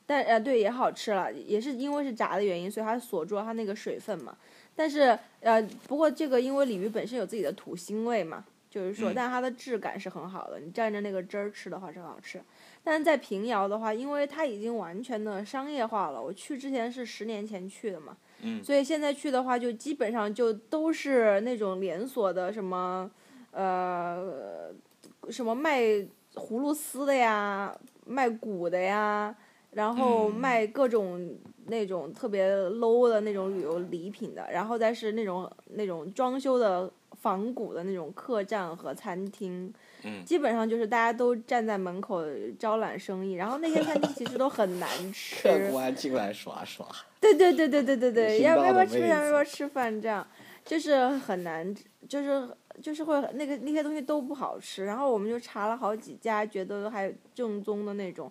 [0.05, 4.37] 但呃，对，也好吃了，也是因为是炸的原因，所以它锁住了它那个水分嘛。
[4.79, 12.41] 但是呃，不过这个因为鲤鱼本身有自己的土腥味嘛，就是说，嗯但它的质感是很好的，你蘸着那个汁儿吃的话是很好吃。
[12.85, 23.11] 但是在平遥的话，因为它已经完全的商业化了，我去之前是十年前去的嘛，嗯所以现在去的话，就基本上就都是那种连锁的什么，
[23.51, 24.73] 呃，
[25.29, 25.83] 什么卖
[26.35, 29.35] 葫芦丝的呀，卖鼓的呀，
[29.73, 39.73] 然后嗯卖各种那种特别 low 的那种旅游礼品的，然后再是那种那种装修的仿古的那种客栈和餐厅，
[40.05, 42.23] 嗯基本上就是大家都站在门口
[42.59, 45.43] 招揽生意，然后那些餐厅其实都很难 吃。
[45.43, 46.87] 客官进来耍耍，
[47.21, 50.27] 对对对对对对对， 要不要不要吃饭，位要不要吃饭，这样
[50.65, 51.75] 就是很难，
[52.09, 52.49] 就是
[52.81, 54.85] 就是会那个那些东西都不好吃。
[54.85, 58.31] 然后我们就查了好几家，觉得还正宗的那种，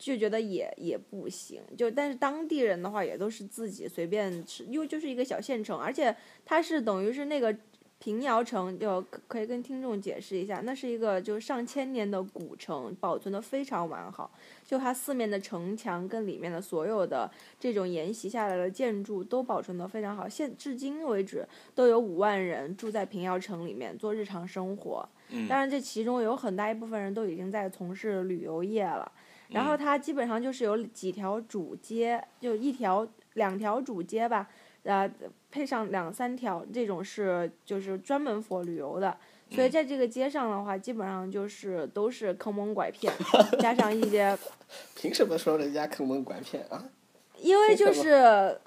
[0.00, 1.62] 就觉得也也不行。
[1.76, 7.56] 就但是当地人的话，也都是自己随便吃，因为就是一个小县城，而且它是等于是那个。
[8.02, 14.30] 平遥城就可可以跟听众解释一下，那是一个就是上千年的古城，保存的非常完好。
[14.64, 25.06] 就它四面的城墙跟里面的所有的这种沿袭下来的建筑都保存的非常好，现至今为止都有五万人住在平遥城里面做日常生活。
[25.28, 29.12] 嗯当然，这其中有很大一部分人都已经在从事旅游业了。
[29.50, 34.48] 然后它基本上就是有几条主街，就一条两条主街吧，
[34.84, 35.10] 呃，
[35.50, 39.16] 配上两三条这种是就是专门 for 旅游的。
[39.52, 43.12] 所以在这个街上的话，基本上就是都是坑蒙拐骗，
[43.58, 44.38] 加上一些
[44.94, 46.88] 凭什么说人家坑蒙拐骗啊？
[47.36, 48.60] 因为就 为是，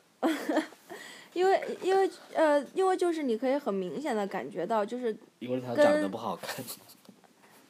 [1.32, 6.63] 因为因为呃，因为就是你可以很明显的感觉到，就是因为他长得不好看。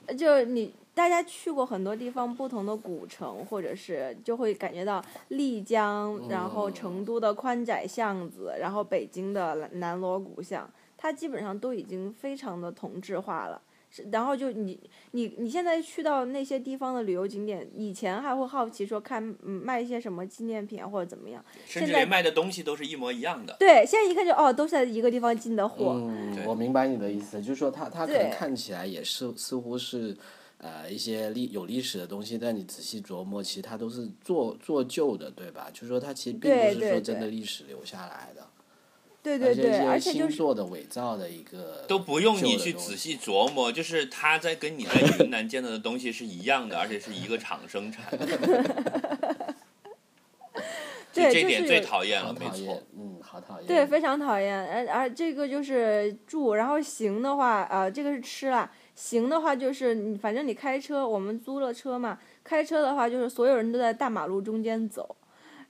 [0.18, 13.62] 就你大家去过很多地方不同的古城，或者是就会感觉到丽江，然后嗯成都的宽窄巷子，然后北京的南锣鼓巷，它基本上都已经非常的同质化了。
[13.96, 14.80] 是然后就你
[15.12, 23.56] 你你现在去到那些地方的旅游景点，以前还会好奇说看嗯卖一些什么纪念品啊或者怎么样，甚至连卖的东西都是一模一样的。
[23.60, 25.94] 对，现在一看就哦，都是在一个地方进的货。
[26.08, 30.18] 嗯，我明白你的意思，就是说它它可能看起来也是似乎是，
[30.64, 35.68] 呃一些历有历史的东西，但你仔细琢磨，其实它都是做做旧的，对吧？
[35.74, 38.48] 就是说它其实并不是说真的历史留下来的，
[39.22, 49.46] 对对对，而且就是做的伪造的一个都不用你去仔细琢磨，就是它在跟你在云南见到的东西是一样的，而且是一个厂生产的。
[51.14, 53.68] 对这点最讨厌了，没错嗯，好讨厌。
[53.68, 54.66] 对，非常讨厌。
[54.66, 58.72] 而而这个就是住，然后行的话，呃，这个是吃啦。
[58.96, 65.16] 行的话就是你，反正你开车，我们租了车嘛，开车的话就是所有人都在大马路中间走，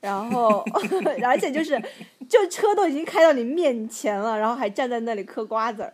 [0.01, 0.63] 然后
[1.23, 1.81] 而且就是
[2.29, 5.93] 就车都已经开到你面前了，然后还站在那里嗑瓜子儿，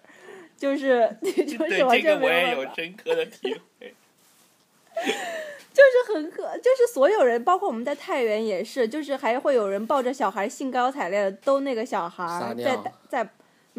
[0.57, 2.61] 就是 就是对完全这个我也没。
[2.61, 3.93] 有深刻的体会。
[5.71, 13.29] 就是很可，就是所有人，包括我们在太原也是，就是还会有人抱着小孩兴高采烈的逗那个小孩在在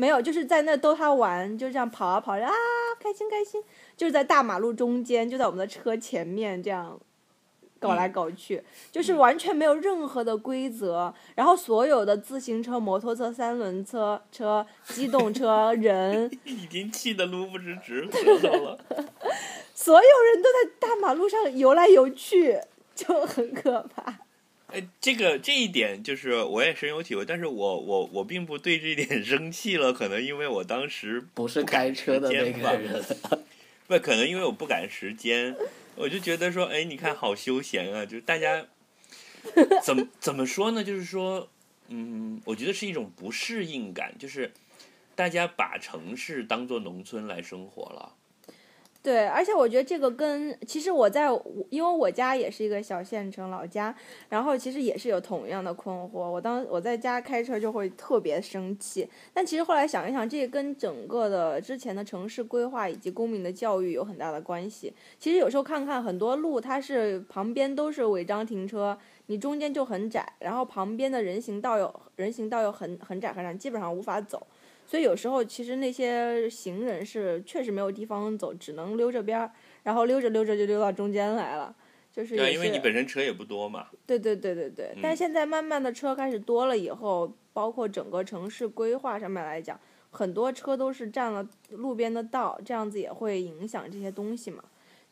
[0.01, 2.51] 没有，就是在那逗他玩，就这样跑啊跑啊，
[2.99, 3.63] 开心开心，
[3.99, 6.99] 就是在大马路中间，就在我们的车前面这样
[7.79, 18.79] 搞来搞去，就是完全没有任何的规则，然后所有的自行车、摩托车、三轮车、车、机动车、人， 已经气得撸不直直舌头了。
[19.75, 22.59] 所有人都在大马路上游来游去，
[22.95, 24.21] 就很可怕。
[24.73, 33.05] 哎，这个这一点就是我也深有体会，但是我我我并不对这一点 生气了，可能因为我当时不是开车的那个人，
[33.87, 35.57] 不，可能因为我不赶时间，
[35.97, 38.67] 我就觉得说，哎，你看好休闲啊，就是大家
[39.83, 40.85] 怎么怎么说呢？
[40.85, 41.49] 就是说，
[41.89, 44.53] 嗯，我觉得是一种不适应感，就是
[45.17, 48.15] 大家把城市当做农村来生活了。
[49.03, 51.31] 对，而且我觉得这个跟其实我在，
[51.71, 53.95] 因为我家也是一个小县城老家，
[54.29, 56.19] 然后其实也是有同样的困惑。
[56.19, 64.93] 我当我在家开车就会特别生气，但其实后来想一想，这跟整个的之前的城市规划以及公民的教育有很大的关系。
[65.19, 74.47] 其实有时候看看很多路，它是旁边都是违章停车，你中间就很窄，然后旁边的人行道有人行道又很很窄很窄，基本上无法走。
[74.91, 79.53] 所以有时候其实那些行人是确实没有地方走，只能溜着边儿，
[79.85, 81.73] 然后溜着溜着就溜到中间来了，
[82.13, 83.87] 就是对，因为你本身车也不多嘛。
[84.05, 89.79] 对对对对对，但现在慢慢的车开始多了以后，包括整个城市规划上面来讲，
[90.11, 94.65] 很多车都是占了路边的道，这样子也会影响这些东西嘛。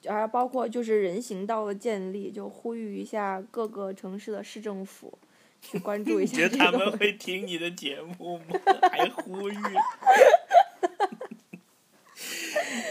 [0.09, 5.17] 而包括就是人行道的建立，就呼吁一下各个城市的市政府。
[5.61, 6.37] 去关注一下。
[6.38, 8.44] 你觉得他们会听你的节目吗？
[8.90, 9.55] 还呼吁，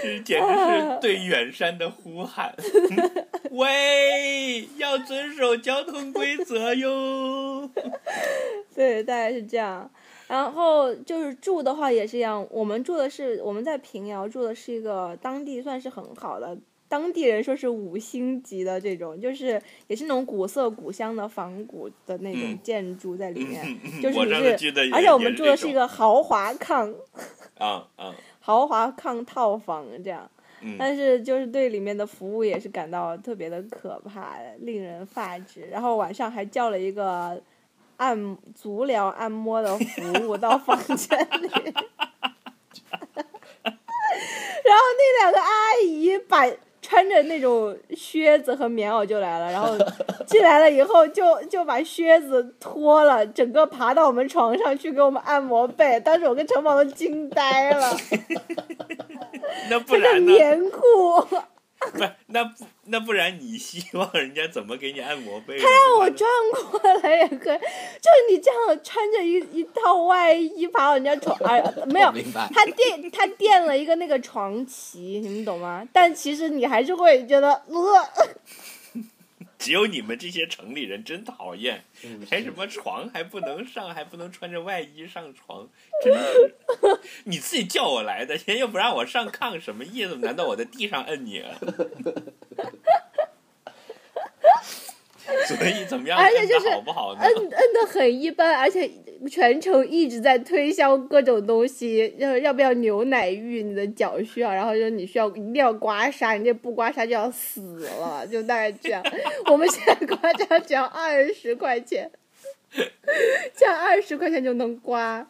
[0.01, 2.55] 这简直是对远山的呼喊。
[3.51, 7.69] 喂，要遵守交通规则哟。
[8.75, 9.89] 对，大概是这样。
[10.27, 16.57] 然后就是住的话也是一样，我们住的是我们在平遥住的是一个当地算是很好的。
[16.89, 23.61] 当地人说是五星级的这种，就是也是那种古色古香的仿古的那种建筑在里面，
[24.01, 26.93] 就是你是，而且我们住的是一个豪华炕，
[27.59, 30.31] 啊啊，豪华炕套房这样，
[30.79, 35.67] 但是就是对里面的服务也是感到特别的可怕，令人发指。
[35.69, 37.41] 然后晚上还叫了一个
[37.97, 41.49] 按足疗按摩的服务到房间里，
[44.63, 46.47] 然后那两个阿姨把。
[46.87, 49.77] 穿着那种靴子和棉袄就来了，然后
[50.25, 55.99] 进来了以后就就把靴子脱了，整个爬到我们床上去给我们按摩背。
[55.99, 57.97] 当时我跟陈宝都惊呆了。
[59.69, 60.31] 那不然呢？
[60.31, 61.27] 棉裤。
[61.79, 65.57] 不，那不那不然你希望人家怎么给你按摩背？
[65.59, 66.27] 他让我转
[66.71, 72.11] 过来也可以，就是你这样穿着一一套外衣爬人家床，哎，没有，
[72.53, 75.87] 他垫他垫了一个那个床旗，你们懂吗？
[75.93, 78.27] 但其实你还是会觉得呃。
[79.59, 81.83] 只有你们这些城里人真讨厌，
[82.29, 85.67] 还什么床还不能上，还不能穿着外衣上床，
[86.03, 86.55] 真是！
[87.25, 90.15] 你自己叫我来的，现在又不让我上炕，什么意思？
[90.17, 91.43] 难道我在地上摁你？
[95.47, 96.17] 所以怎么样？
[96.17, 98.89] 而且就是好不好摁摁的很一般，而且
[99.29, 103.63] 全程一直在推销各种东西，要要不要牛奶浴？
[103.63, 109.03] 你的脚需要，然后说你需要一定要刮痧，你这不刮痧就要死了， 就大概这样。
[109.49, 112.11] 我们现在刮痧只要二十块钱，
[113.61, 115.27] 样二十块钱就能刮。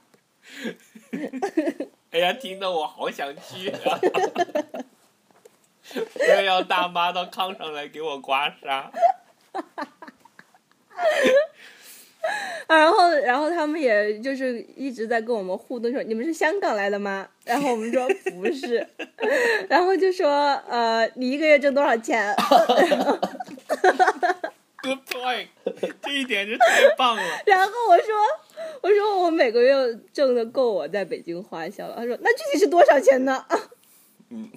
[2.12, 4.00] 哎呀，听得我好想去啊！
[5.96, 8.92] 我要大妈到炕上来给我刮痧。
[12.68, 18.86] 然后，然后他们也就是一直在跟我们互动说：“你们是香港来的吗？”然后我们说不是，
[19.70, 22.36] 然后就说：“呃，你一个月挣多少钱？”
[24.84, 25.48] Good point，
[26.04, 27.24] 这一点就太棒了。
[27.46, 28.14] 然后我说
[28.84, 29.74] ：“我说我每个月
[30.14, 33.44] 挣的够我在北京花销了。”他说：“那具体是多少钱呢？”
[34.30, 34.50] 嗯，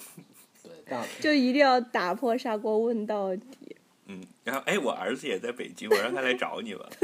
[0.89, 3.77] 对，就一定要打破砂锅问到底。
[4.11, 6.89] 嗯，然后哎，我儿子也在北京，我让他来找你吧。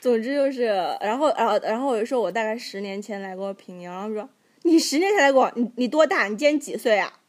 [0.00, 0.64] 总之就是，
[1.00, 4.28] 然后，然后，然后我就说，我大概十年前来过平遥，然后说
[4.62, 6.26] 你十年前来过，你你多大？
[6.26, 7.20] 你今年几岁啊？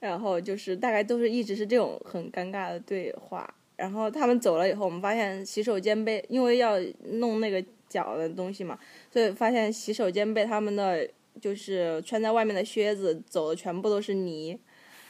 [0.00, 3.48] 然后就是大概都是一直是这种很尴尬的对话。
[3.76, 8.76] 然后他们走了以后，我们发现洗手间被因为要弄那个脚的东西嘛，
[9.12, 11.08] 所以发现洗手间被他们的
[11.40, 14.58] 就是穿在外面的靴子走的全部都是泥。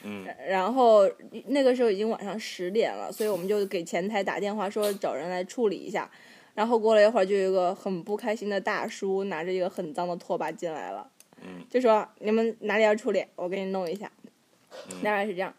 [0.03, 1.09] 嗯，然后
[1.47, 6.09] 那个时候已经晚上十点了，所以我们就给前台打电话说找人来处理一下。
[6.53, 11.07] 然后过了一会儿，就有一个很不开心的大叔拿着一个很脏的拖把进来了，
[11.69, 14.11] 就说你们哪里要处理，我给你弄一下，
[15.03, 15.53] 大概是这样。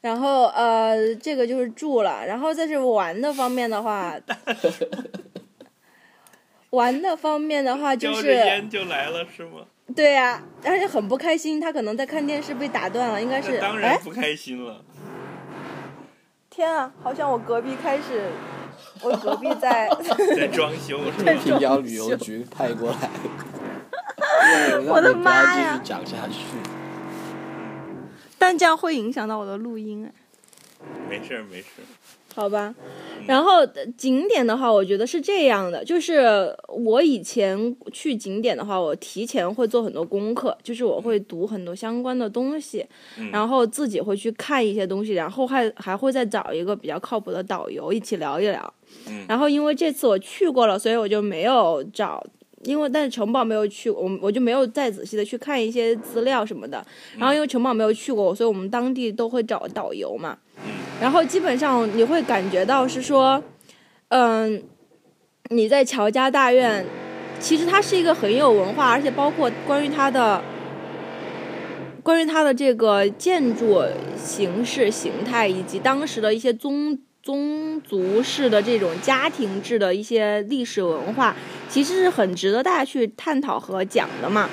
[0.00, 4.18] 然后呃，这个就是住了，然后再是玩的方面的话，
[6.70, 8.32] 玩的方面的话就是。
[8.32, 9.66] 烟就来了是吗？
[9.96, 13.58] 对呀，而且很不开心，他可能在看电视被打断了，应该是。
[13.58, 14.84] 当然不开心了。
[16.50, 18.30] 天啊，好像我隔壁开始，
[19.02, 19.88] 我隔壁在。
[20.36, 21.00] 在装修。
[21.24, 23.10] 在平遥旅游局派过来。
[24.86, 25.72] 我的妈呀！
[25.72, 26.40] 继续讲下去。
[28.38, 30.12] 但这样会影响到我的录音哎。
[31.08, 31.84] 没事儿没事儿。
[32.38, 32.72] 好吧，
[33.26, 33.66] 然后
[33.96, 42.86] 景点的话，我觉得是这样的，就是我以前去景点的话，我提前会做很多功课，就是我会读很多相关的东西，
[43.32, 48.72] 然后自己会去看一些东西，然后还还会再找一个比较靠谱的导游一起聊一聊。
[49.26, 52.24] 然后因为这次我去过了，所以我就没有找，
[52.64, 56.84] 因为但是城堡没有去，我我就没有再仔细的去看一些资料什么的。
[57.16, 60.36] 然后因为城堡没有去过，所以我们当地都会找导游嘛。
[61.00, 63.42] 然后基本上你会感觉到是说，
[64.08, 64.62] 嗯，
[65.50, 66.84] 你在乔家大院，
[67.38, 70.42] 其实它是一个很有文化，而且包括关于它的，
[72.02, 73.84] 关于它的这个建筑
[74.16, 76.98] 形式形态，以及当时的一些宗
[77.28, 81.36] 宗族式的这种家庭制的一些历史文化，
[81.68, 84.48] 其实是很值得大家去探讨和讲的嘛。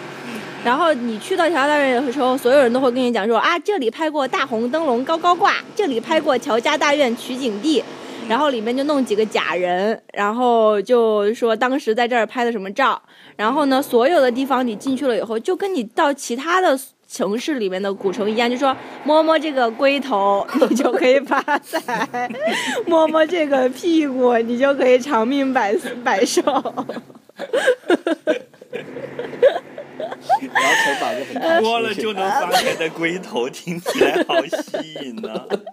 [0.61, 7.81] 然后你去到乔家大院的时候，所有人都会跟你讲说啊，这里拍过大红灯笼高高挂，这里拍过乔家大院取景地，
[8.27, 13.01] 然后里面就弄几个假人，然后就说当时在这儿拍的什么照。
[13.37, 16.77] 然后呢，所有的地方你进去了以后，就跟你到其他的
[17.07, 21.79] 城市里面的古城一样，就说摸摸这个龟头， 你就可以发财；
[22.87, 26.41] 摸摸这个屁股，你就可以长命百百寿。
[29.97, 35.29] 然后城堡就很摸了就能发财的龟头，听起来好吸引呢。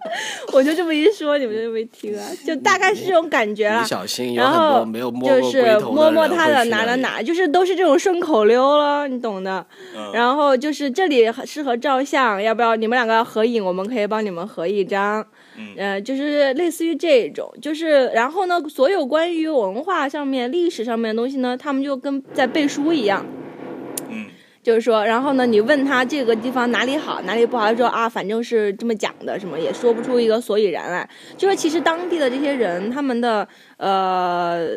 [0.53, 2.25] 我就这么一说，你们就没听啊？
[2.45, 3.83] 就大概是这种感觉了。
[3.83, 9.65] 小心，有然很多后没有摸过就是龟头摸摸它的哪哪哪，就是都是这种顺口溜了，你懂的。
[9.95, 13.63] 嗯然后就是这里很适合照相，要不要你们两个要合影？
[13.63, 15.25] 我们可以帮你们合一张。
[15.55, 23.25] 嗯呃，就是类似于这种，就是然后呢，所有关于文化上面、历史上面的东西呢，他们就跟在背书一样。
[24.63, 31.07] 就是说，然后呢，你问他这个地方哪里好，哪里不好，他说啊，反正是这么讲的，什么也说不出一个所以然来。
[31.37, 33.45] 就是其实当地的这些人，他们的
[33.75, 34.69] 呃，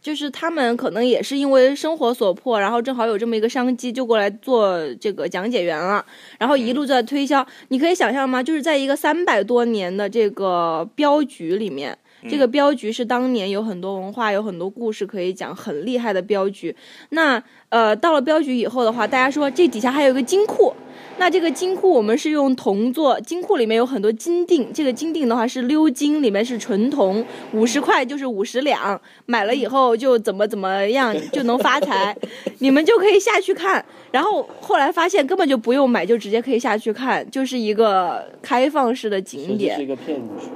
[0.00, 6.02] 就是他们可能也是因为生活所迫，然后正好有这么一个商机，就过来做这个讲解员了，
[6.38, 7.46] 然后一路在推销。
[7.68, 8.42] 你可以想象吗？
[8.42, 11.96] 就是在一个三百多年的这个镖局里面。
[12.28, 16.74] 这个镖局是当年有很多文化、有很多故事可以讲，很厉害的镖局。
[17.10, 20.72] 那呃，到了镖局以后的话，大家说这底下还有一个金库。
[21.20, 32.16] 那这个金库我们是用铜做，金库里面有很多金锭，这个金锭的话是鎏金，里面是纯铜，五十块就是五十两，买了以后就怎么怎么样就能发财，
[32.58, 33.84] 你们就可以下去看。
[34.12, 39.82] 然后后来发现根本就不用买，就直接可以下去看，就是一个开放式的景点是。
[39.82, 40.46] 一个骗局。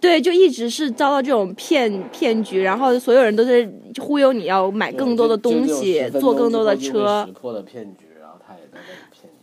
[0.00, 7.24] 对，就一直是遭到这种骗骗局，然后所有人都在忽悠你要买更多的东西，坐更多的车。
[7.26, 8.78] 识破的骗局，然后他也在
[9.10, 9.40] 骗你。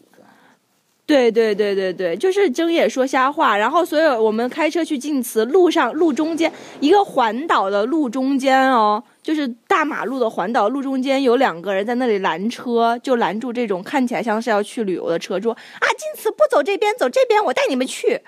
[1.06, 3.56] 对对对对对，就是睁眼说瞎话。
[3.56, 6.52] 然后所有我们开车去晋祠，路上路中间
[6.82, 18.20] 一个环岛的路中间哦，就是大马路的环岛路中间有两个人在那里拦车，就拦住这种看起来像是要去旅游的车，说啊晋祠不走这边，走这边，我带你们去。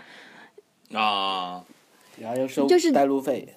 [0.94, 1.62] 啊，
[2.20, 3.48] 然后又收就是带路费，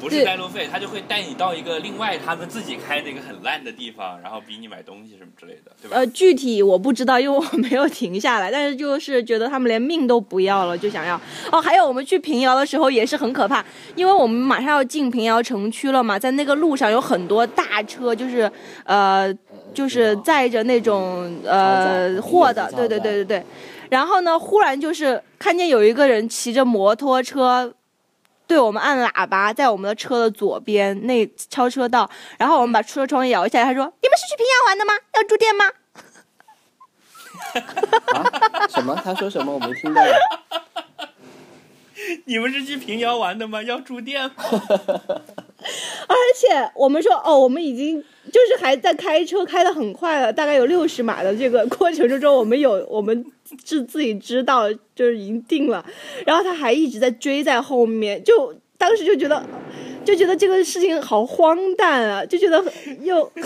[0.00, 5.96] 不是带路费，他就会带你到一个另外他们自己开的一个很烂的地方，然后逼你买东西什么之类的，对吧？
[5.98, 8.50] 呃，具体我不知道，因为我没有停下来。
[8.50, 11.20] 但是就是觉得他们连命都不要了，就想要。
[11.52, 13.64] 哦， 还有我们去平遥的时候也是很可怕，
[13.94, 18.50] 因为我们马上要进平遥城区了嘛，在那个路上有很多大车，就是
[18.84, 19.32] 呃，
[19.72, 23.44] 就是载着那种呃货的，对对对对对。
[23.90, 27.72] 然后呢，忽然就是看见有一个人骑着摩托车。
[28.46, 34.92] 对我们按喇叭，在我们的车的左边那超车道，然后我们把车窗摇下来，他说：“你们是去平遥玩的吗？
[35.14, 35.64] 要住店吗？”
[38.14, 38.68] 啊？
[38.68, 38.94] 什么？
[39.02, 39.52] 他说什么？
[39.52, 40.02] 我没听到。
[42.26, 43.62] 你们是去平遥玩的吗？
[43.62, 44.32] 要住店吗？
[46.08, 53.24] 而且我们说哦，我们已经就是还在开车，开的很快了，大概有六十码的这个过程之中，我们有我们
[53.64, 55.84] 是自己知道，就是已经定了，
[56.26, 59.44] 然后他还一直在追在后面，就当时就觉得
[60.04, 62.64] 就觉得这个事情好荒诞啊，就觉得
[63.02, 63.24] 又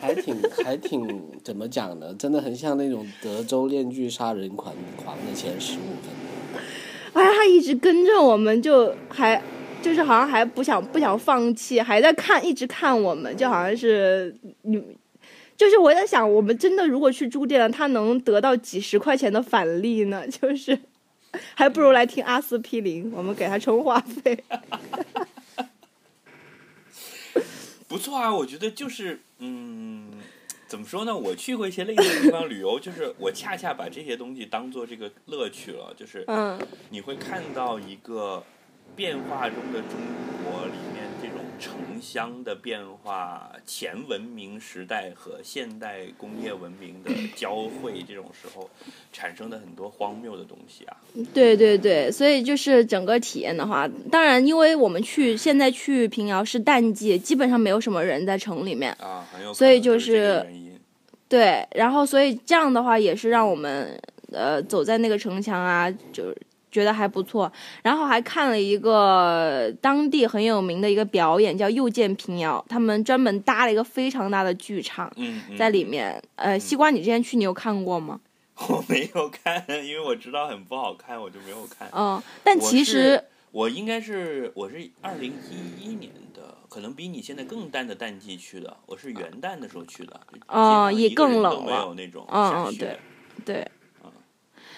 [0.00, 2.14] 还挺还挺怎么讲呢？
[2.18, 6.60] 真的很像那种德州链锯杀人狂狂的前十五分钟。
[7.14, 9.40] 哎，他一直跟着我们，就还
[9.84, 14.82] 就是好像还不想不想放弃，还在看，一直看我们，就好像是你，
[15.58, 20.26] 就是我在想，我们真的如果去住店了，他能得到几十块钱的返利呢？
[20.32, 20.78] 就是
[21.54, 24.42] 还不如来听阿司匹林，我们给他充话费。
[27.86, 30.10] 不错啊，我觉得就是嗯，
[30.66, 31.14] 怎么说呢？
[31.14, 36.58] 我去过一些类似的地方旅游，就是我恰恰把这些东西当做这个乐趣了，就是嗯
[36.88, 38.42] 你会看到一个
[38.96, 39.98] 变化中的中
[40.42, 48.68] 国里面这种城乡的变化，前文明时代和现代工业文明的交汇，这种时候
[49.12, 50.96] 产生的很多荒谬的东西啊。
[51.32, 58.92] 对对对，所以就是整个体验的话，当然，因为我们去现在去平遥是淡季，基本上没有什么人在城里面。
[59.00, 60.46] 啊，很有可所以就就是。
[61.26, 63.98] 对，然后所以这样的话也是让我们
[64.30, 66.36] 呃走在那个城墙啊，就是
[66.74, 67.50] 觉得还不错。
[67.84, 75.08] 然后还看了一个当地很有名的一个表演，叫又见平遥，他们专门搭了一个非常大的剧场
[75.56, 76.20] 在里面。
[76.34, 78.20] 呃，西瓜，你之前去你有看过吗？
[78.68, 81.88] 我没有看，因为我知道很不好看，我就没有看。
[81.92, 88.76] 嗯，但其实是我应该是我是二零一一年的，可能比你现在更淡的淡季去的。
[88.86, 92.98] 我是元旦的时候去的，哦也更冷了没有那种嗯嗯对
[93.44, 93.68] 对。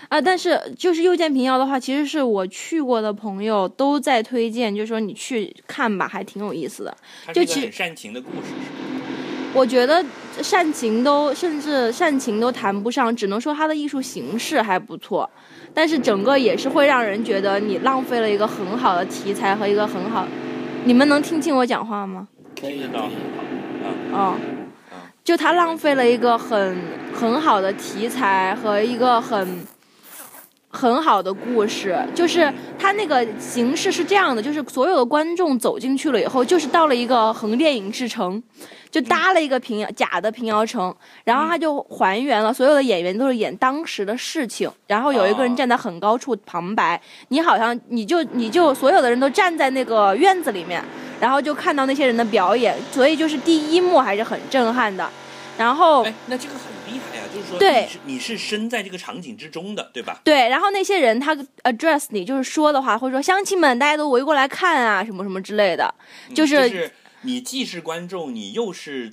[0.08, 6.96] 啊，但是就是又见平遥的话，其实是我去过的朋友都在推荐，就说你去看吧，还挺有意思的。
[7.26, 10.04] 它就是其一个很煽情的故事，是我觉得
[10.42, 15.28] 煽情都甚至煽情都谈不上，只能说它的艺术形式还不错，
[15.72, 20.26] 但是整个也是会让人觉得你浪费了一个很好的题材和一个很好。
[20.84, 22.28] 你们能听清我讲话吗？
[22.60, 24.16] 可以听得到很好。
[24.16, 24.34] 啊，哦
[24.92, 26.76] 嗯，就他浪费了一个很
[27.12, 29.66] 很好的题材和一个很
[30.68, 38.42] 很好的故事，就是它那个形式是这样的，就是所有的观众走进去了以后，就是到了一个横店影视城，
[38.90, 40.94] 就搭了一个平遥假的平遥城，
[41.24, 50.82] 然后他就还原了所有的演员都是演当时的事情，然后有一个人站在很高处旁白，你好像你就你就所有的人都站在那个院子里面，
[51.18, 55.08] 然后就看到那些人的表演，所以就是第一幕还是很震撼的。
[55.56, 56.04] 然后，
[57.36, 60.20] 就是说对你是身在这个场景之中的，对吧？
[60.24, 65.94] 对，然后那些人他 address 你，就是说的话，会说乡亲们，大家都围过来看啊，什么什么之类的，
[66.34, 66.90] 就嗯就是
[67.22, 69.12] 你既是观众，你又是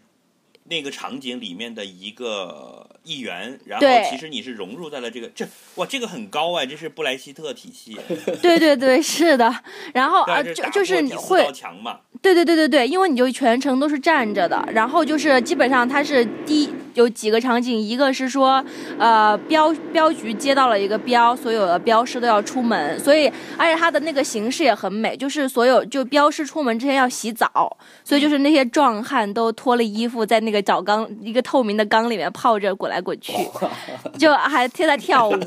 [0.66, 5.46] 那个场景里面的一个一员，然后其实你是融入在了这个这
[5.76, 7.98] 哇，这个很高哎，这是布莱希特体系，
[8.42, 9.54] 对对对，是的。
[9.94, 18.64] 然后啊，呃，就就是你会道墙嘛，对对对对对，因为你就全程都是站着的，然后就是基本上它是第一有几个场景，一个是说，
[18.98, 33.34] 呃，镖镖局接到了一个镖，所有的镖师都要出门，所以而且它的那个形式也很美，就是所有就镖师出门之前要洗澡，所以就是那些壮汉都脱了衣服在那个澡缸一个透明的缸里面泡着滚来滚去，
[34.18, 35.40] 就还贴在跳舞。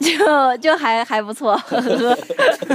[0.00, 2.18] 就就还还不错，呵呵。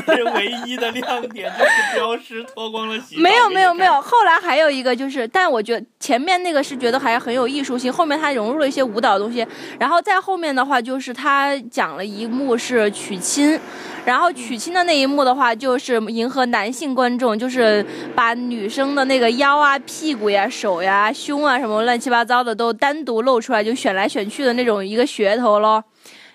[0.06, 9.46] 这唯一的亮点就是镖师脱光了洗没有没有没有，后来还有一个就是，但我觉得前面那个是觉得还很有艺术性，后面他融入了一些舞蹈的东西，
[9.80, 13.60] 然后再后面的话就是他讲了一幕是娶亲，
[14.06, 25.84] 然后娶亲的那一幕的话就是迎合男性观众，就是把女生的那个腰啊、屁股呀、手呀、胸啊什么乱七八糟的都单独露出来，就选来选去的那种一个噱头咯。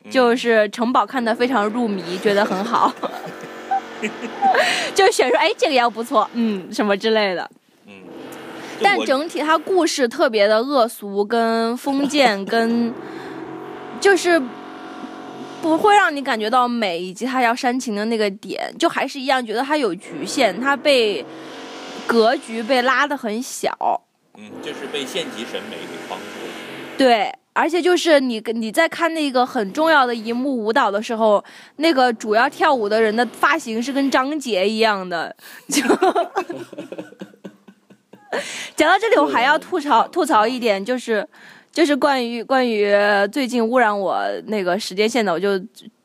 [0.09, 2.93] 就是城堡看得非常入迷，觉得很好，
[4.95, 7.51] 就选出哎这个要不错，嗯什么之类的。
[7.87, 7.93] 嗯，
[8.83, 12.95] 但整体它故事特别的恶俗跟封建 跟，
[14.01, 14.41] 就是
[15.61, 21.25] 不会让你感觉到美，以及它要煽情的那个点，就还是一样觉得它有局限，它被
[22.07, 24.01] 格局被拉得很小。
[24.39, 26.53] 嗯，就是被县级审美给框住了。
[26.97, 31.45] 对，而且就是你你在看那个很重要的一幕舞蹈的时候，
[31.77, 35.35] 那个主要跳舞的人的发型是跟张杰一样的，
[35.69, 35.83] 就。
[38.77, 41.27] 讲到这里，我还要吐槽吐槽一点，就是
[41.73, 42.95] 就是关于关于
[43.33, 45.59] 最近污染我那个时间线的，我就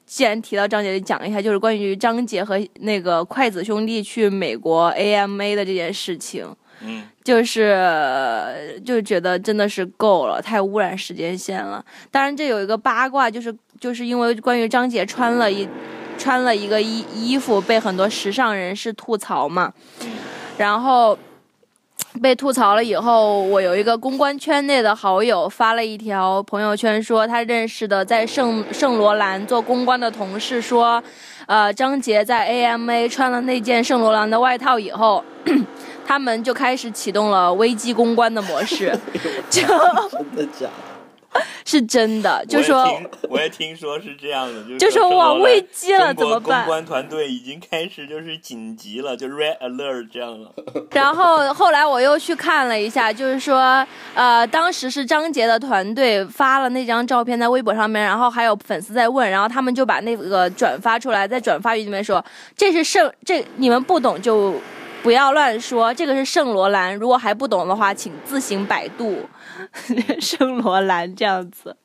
[0.07, 6.43] 既然提到张杰，就讲一下，就是关于张杰和那个筷子兄弟去美国 AMA 的这件事情。
[6.81, 11.83] 嗯，就是就觉得真的是够了，太污染时间线了。
[12.09, 15.67] 当然，这有一个八卦，就是就是因为关于张杰穿了一
[16.17, 19.73] 穿了一个衣衣服，被很多时尚人士吐槽嘛，
[20.57, 21.17] 然后。
[22.21, 31.03] 被吐槽了以后，我有一个公关圈内的好友发了一条朋友圈，说他认识的在圣圣罗兰做公关的同事说，
[31.45, 35.21] 呃，张杰在 AMA 穿了那件圣罗兰的外套以后，
[36.05, 38.97] 他们就开始启动了危机公关的模式，
[39.49, 40.95] 就真的假的？
[41.65, 50.49] 是真的，就说我也听我也听说是这样的，就说哇圣罗兰危机了怎么办公关团队已经开始就是紧急了，就 red alert 这样了。
[50.93, 62.23] 然后后来我又去看了一下，就是说，呃，当时是张杰的团队发了那张照片在微博上面，然后还有粉丝在问，然后他们就把那个转发出来，在转发语里面说，
[62.55, 64.53] 这是圣，这你们不懂就
[65.05, 69.19] 不要乱说，这个是圣罗兰，如果还不懂的话，请自行百度
[70.19, 71.77] 圣罗兰这样子。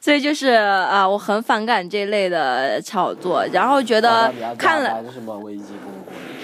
[0.00, 5.92] 所以就是啊、我很反感这类的炒作，然后觉得看了什么危机公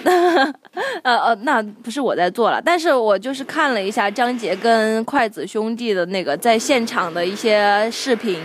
[0.05, 0.55] 关？
[1.03, 8.39] 呃呃，那不是我在做了，但是我就是看了一下张杰跟筷子兄弟的那个在现场的一些视频，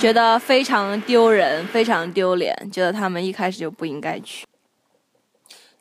[0.00, 4.44] 觉得非常丢人，非常丢脸，觉得他们一开始就不应该去。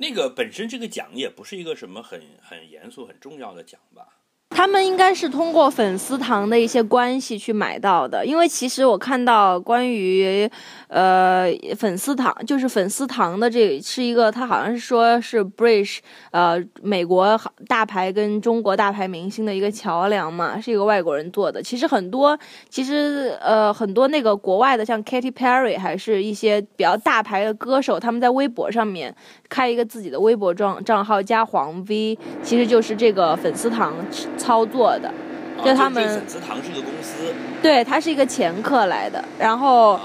[0.03, 4.03] 那个本身这个奖也不是一个什么很很严肃、很重要的奖吧？
[4.55, 10.47] 他们应该是通过粉丝堂的一些关系去买到的，因为其实我看到关于
[10.89, 15.97] 呃粉丝堂，就是粉丝堂的这是一个，他好像是说是 bridge
[16.29, 21.59] 呃美国大牌跟中国大牌明星的一个桥梁嘛，是一个外国人做的。
[21.59, 22.37] 其实很多，
[22.69, 29.15] 其实呃很多那个国外的像 Katy Perry 还是一些比较大牌的歌手，他们在微博上面
[29.53, 33.93] 开一个自己的微博账账号加黄 V，其实就是这个粉丝堂
[34.35, 35.07] 操作的。
[35.09, 37.31] 啊就他们这个粉丝堂是个公司
[37.61, 40.01] 对，他是一个前客来的，然后啊，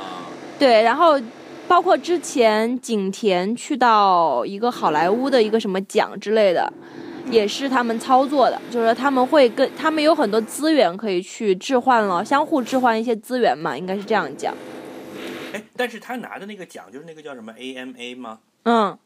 [0.58, 1.18] 对，然后
[1.66, 6.70] 包括之前景甜去到一个好莱坞的一个什么奖之类的，
[7.30, 14.54] 也是他们操作的，就是说他们会跟他们有很多资源可以去置换了，相互置换一些资源嘛，应该是这样讲。
[15.54, 18.38] 哎，但是他拿的那个奖就是那个叫什么 AMA 吗？
[18.64, 18.96] 嗯，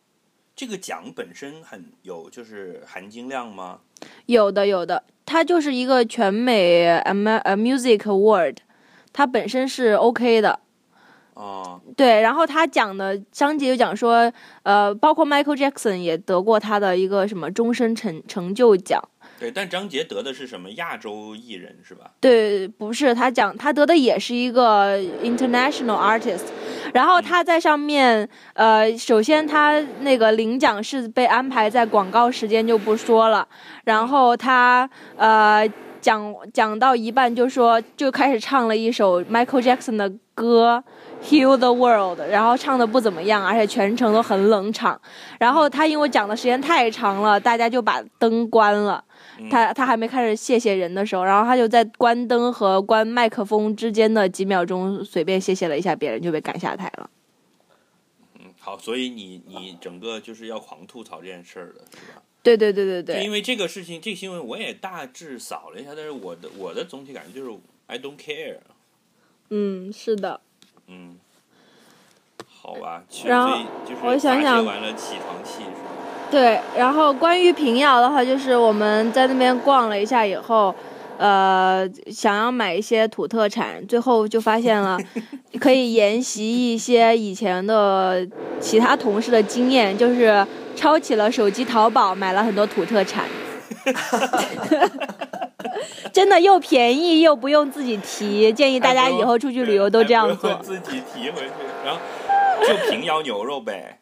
[0.54, 3.80] 这个奖本身很有就是含金量吗？
[4.26, 8.56] 有的有的，它就是一个全美 Am 呃 Music Award，
[9.12, 10.60] 它本身是 OK 的。
[11.34, 14.30] 啊，对，然后他讲的章节就讲说，
[14.64, 19.02] 呃，包括 Michael Jackson 也得过他的一个什么终身成成就奖。
[19.42, 22.12] 对，但张杰得的是什么亚洲艺人是吧？
[22.20, 26.44] 对，不是他讲他得的也是一个 international artist，
[26.94, 33.48] 然后他在上面，呃，首先他那个领奖是被安排在广告时间就不说了，
[33.82, 35.68] 然后他呃
[36.00, 40.84] 讲讲到一半就说就开始唱了一首 Michael Jackson 的歌。
[41.24, 45.00] Heal the World，然后唱的不怎么样，而且全程都很冷场。
[45.38, 49.04] 然后他因为讲的时间太长了，大家就把灯关了。
[49.50, 57.10] 他他还没开始谢谢人的时候，然后他就在关灯和关麦克风之间的几秒钟随便谢谢了一下别人，就被赶下台了。
[58.38, 62.22] 嗯，好，所以你你整个就是要狂吐槽这件事儿的是吧？
[62.42, 67.56] 对对对对对，就因为这个事情，这个新闻我也大致扫了一下，但是我的我的总体感觉就是
[67.86, 68.58] I don't care。
[69.50, 70.40] 嗯，是的。
[70.88, 71.16] 嗯，
[72.48, 73.64] 好吧，去然后
[74.02, 76.01] 我想想完了起床气是吧？
[76.32, 80.74] 对，然后关于平遥的话，就是我们在那边逛了一下以后，
[81.18, 84.98] 呃，想要买一些土特产，最后就发现了
[85.60, 88.26] 可以沿袭一些以前的
[88.58, 93.26] 其他同事的经验，就是抄起了手机淘宝买了很多土特产。
[96.12, 100.54] 真的又便宜又不用自己提，建议大家以后出去旅游都这样做。
[100.62, 101.50] 自己提回去，
[101.84, 102.00] 然后
[102.66, 103.98] 就平遥牛肉呗。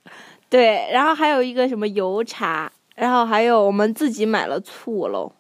[0.51, 5.33] 对，然后还有一个什么油茶，然后还有我们自己买了醋喽。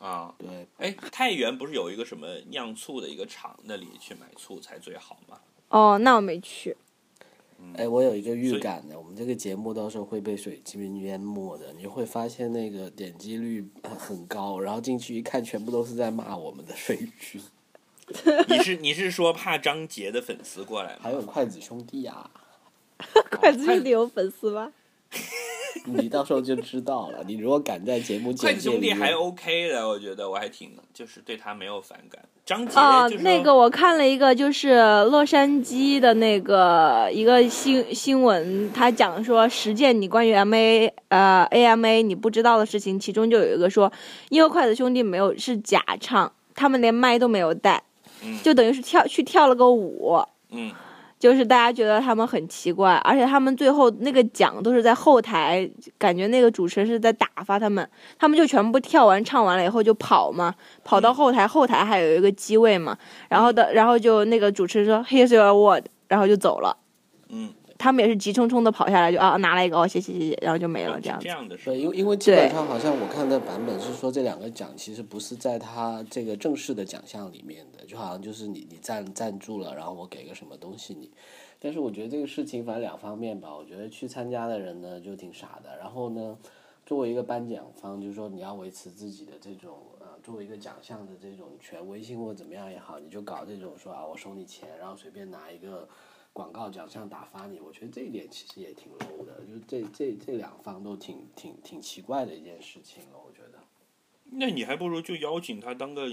[0.00, 5.38] 啊，对，哎，太原不是有一个什么酿醋的一个厂，那里去买醋才最好吗？
[5.68, 6.76] 哦，那我没去。
[7.76, 11.72] 哎，我有一个预感的，我们这个节目到时候会被水军淹没的。
[11.78, 17.40] 你会发现那个点击率呃很高，然后进去一看，全部都是在骂我们的水军，
[18.48, 20.98] 你是你是说怕张杰的粉丝过来吗？
[21.00, 22.30] 还有筷子兄弟啊，
[23.30, 24.72] 筷子兄弟有粉丝吗？
[25.86, 27.18] 你到时候就知道了。
[27.26, 32.22] 你如果敢在节目筷子简介里兄弟还 OK 的，我觉得我还挺就是对他没有反感。
[32.46, 43.92] 张杰哦就是，说那个我看了一个，就是洛杉矶的那个一个新新闻，他讲说十件你关于 M A 呃 A M A 你不知道的事情，其中就有一个说，
[44.30, 47.82] 因为筷子兄弟没有是假唱，他们连麦都没有带，
[48.22, 50.18] 嗯就等于是跳去跳了个舞。
[50.50, 50.72] 嗯
[51.24, 55.66] 就是大家觉得他们很奇怪，而且他们最后那个奖都是在后台，
[55.96, 60.54] 感觉那个主持人是在打发他们，他们就全部跳完唱完了以后就跑嘛，
[60.84, 62.94] 跑到后台，后台还有一个机位嘛，
[63.30, 66.76] 然后的，然后就那个主持人说 Here's your award，然后就走了。
[67.30, 67.48] 嗯，
[67.84, 71.24] 他们也是急匆匆的跑下来就啊拿了一个哦谢谢谢谢，然后就没了这样子。
[71.24, 81.10] 这样的是对，因为因为基本上好像我看的版本是说这两个奖其实不是在他这个正式的奖项里面的，就好像就是你你赞赞助了，然后我给个什么东西你。
[81.60, 86.38] 但是我觉得这个事情反正两方面吧，我觉得去参加的人呢就挺傻的，然后呢，
[86.86, 95.86] 作为一个颁奖方，就是说你要维持自己的这种呃作为一个奖项的这种权威性或者怎么样也好，你就搞这种说啊我收你钱，然后随便拿一个
[96.34, 103.60] 广告奖项打发你，我觉得这一点其实也挺 low 的，就是这这这两方都挺挺挺奇怪的一件事情了，我觉得。
[104.36, 106.08] 那你还不如就邀请他当个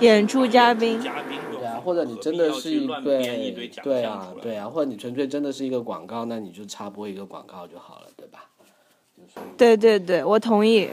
[0.00, 8.50] 演出嘉宾嘉宾对啊，或者你真的是一对奖对啊项对啊，或者你纯粹真的是一个广告，那你就插播一个广告就好了，对吧？
[9.58, 10.88] 对对对，我同意。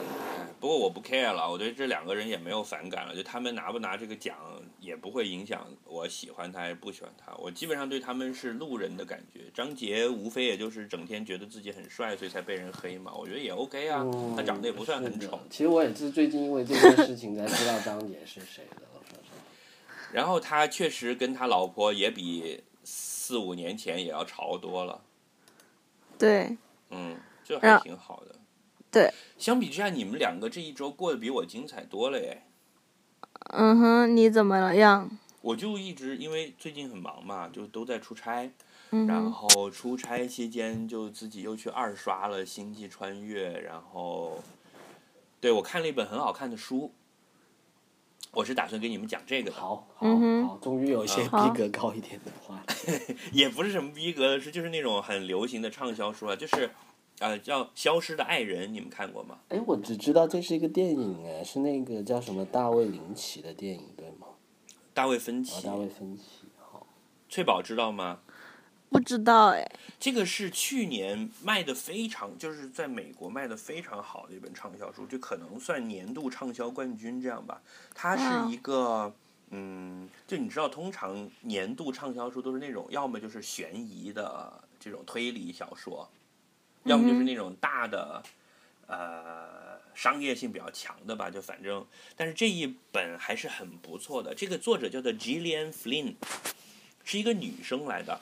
[0.66, 4.36] 不过我不 care 了，我对这两个人也没有反感了，就他们拿不拿这个奖
[4.80, 9.41] 也不会影响我喜欢他还是不喜欢他，我基本上对他们是路人的感觉。
[9.53, 14.03] 张杰无非也就是整天觉得自己很帅，所以才被人黑嘛，我觉得也 OK 啊，
[14.36, 15.39] 他长得也不算很丑。
[15.51, 19.30] 其实我也是最近因为这件事情才知道张杰是谁的，我说实。
[20.11, 24.99] 然后他确实跟他老婆也比四五年前也要潮多了，
[26.18, 26.57] 对
[26.89, 28.34] 嗯，这还挺好的。
[28.96, 32.43] 对，相比之下，你们两个这一周过得比我精彩多了耶。
[33.50, 35.10] 嗯哼，你怎么了样？
[35.41, 38.50] 我就一直因为最近很忙嘛，就都在出差，
[38.91, 44.41] 嗯然，后出差期间就自己又去二刷了《星际穿越》，然后
[45.41, 46.93] 对我看了一本很好看的书，
[48.32, 53.14] 我是打算给你们讲这个的，好，好，嗯好，终于有一些逼格高一点的话题。
[53.34, 56.72] 也不是什么逼格的，是就是那种很流行的畅销书啊，就是
[57.20, 59.39] 呃叫《消失的爱人》，你们看过吗？
[59.49, 64.28] 哎，我只知道这是一个电影，哎，是那个叫什么大卫林奇的电影，对吗？
[64.93, 66.24] 大卫芬哦，奇，大卫芬奇，
[66.59, 66.86] 好。
[67.30, 68.20] 翠宝知道吗？
[68.89, 69.70] 不知道哎。
[69.99, 77.61] 这个是去年卖的非常，就是在美国卖的非常好的一本畅销书，就可能算年度畅销冠军这样吧。
[77.93, 79.13] 它是一个，
[79.49, 86.07] 嗯，就你知道，通常年度畅销书都是那种，要么就是悬疑的这种推理小说，
[86.86, 88.23] 要么就是那种大的，
[88.88, 91.29] 呃，商业性比较强的吧。
[91.29, 94.33] 就反正，但是这一本还是很不错的。
[94.33, 96.13] 这个作者叫做 Gillian Flynn，
[97.03, 98.19] 是一个女生来的。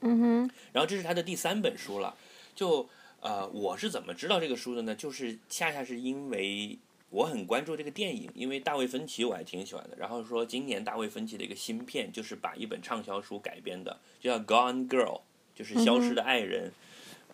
[0.00, 2.16] 嗯哼，然后这是她的第三本书了，
[2.54, 2.88] 就
[3.20, 4.94] 呃，我是怎么知道这个书的呢？
[4.94, 6.78] 就是恰恰是因为
[7.10, 9.96] 我很关注这个电影，因为大卫芬奇我还挺喜欢的。
[9.96, 15.16] 然后说今年大卫芬奇的一个新片就是把一本畅销书改编的，就叫《Gone Girl》，
[15.52, 16.70] 就是《消失的爱人》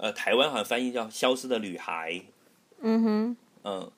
[0.05, 2.13] 呃，台湾好像翻译叫《消失的女孩》。
[2.83, 3.91] 嗯哼，嗯，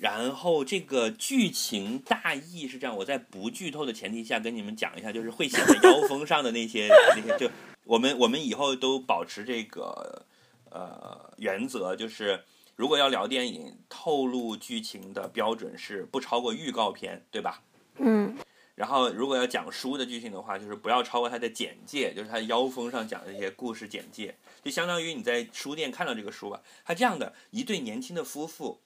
[0.00, 7.50] 然后这个剧情大意是这样，我在不剧透的前提下跟你们讲一下，就是会写在腰封上的那些 那些，就
[7.84, 10.24] 我们我们以后都保持这个
[10.70, 12.40] 呃原则，就是
[12.74, 17.62] 如果要聊电影，透露剧情的标准是不超过预告片，对吧？
[17.98, 18.34] 嗯
[18.74, 26.62] 然后，如果要讲书的剧情的话，就是不要超过它的简介，就是它腰封上讲的这些故事简介，就相当于你在书店看到这个书吧。
[26.82, 28.80] 它这样的一对年轻的夫妇，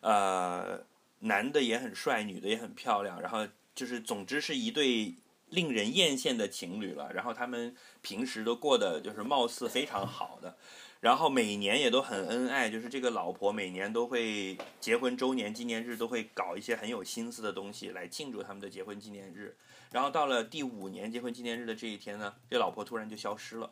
[0.00, 0.82] 呃，
[1.20, 5.14] 男的也很帅，女的也很漂亮，然后就是总之是一对
[5.50, 7.12] 令人艳羡的情侣了。
[7.12, 10.56] 然后他们平时都过得就是貌似非常好的，
[11.04, 19.54] 然后每年也都很恩爱，就是这个老婆每年都会结婚周年纪念日都会搞一些很有心思的东西来庆祝他们的结婚纪念日。
[19.92, 23.70] 然后到了第五年结婚纪念日的这一天呢，这老婆突然就消失了，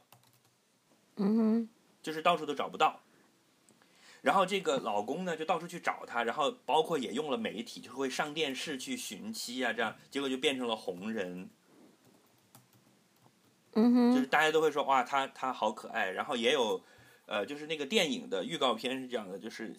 [1.17, 1.69] 嗯哼，
[2.03, 3.01] 就是到处都找不到。
[4.21, 11.49] 然后这个老公呢就到处去找她，然后包括也用了媒体，就会上电视去寻妻啊，这样结果就变成了红人。
[13.73, 16.79] 嗯哼，就是大家都会说哇，她她好可爱，然后也有，
[17.27, 19.75] 呃，就是那个电影的预告片是这样的，就是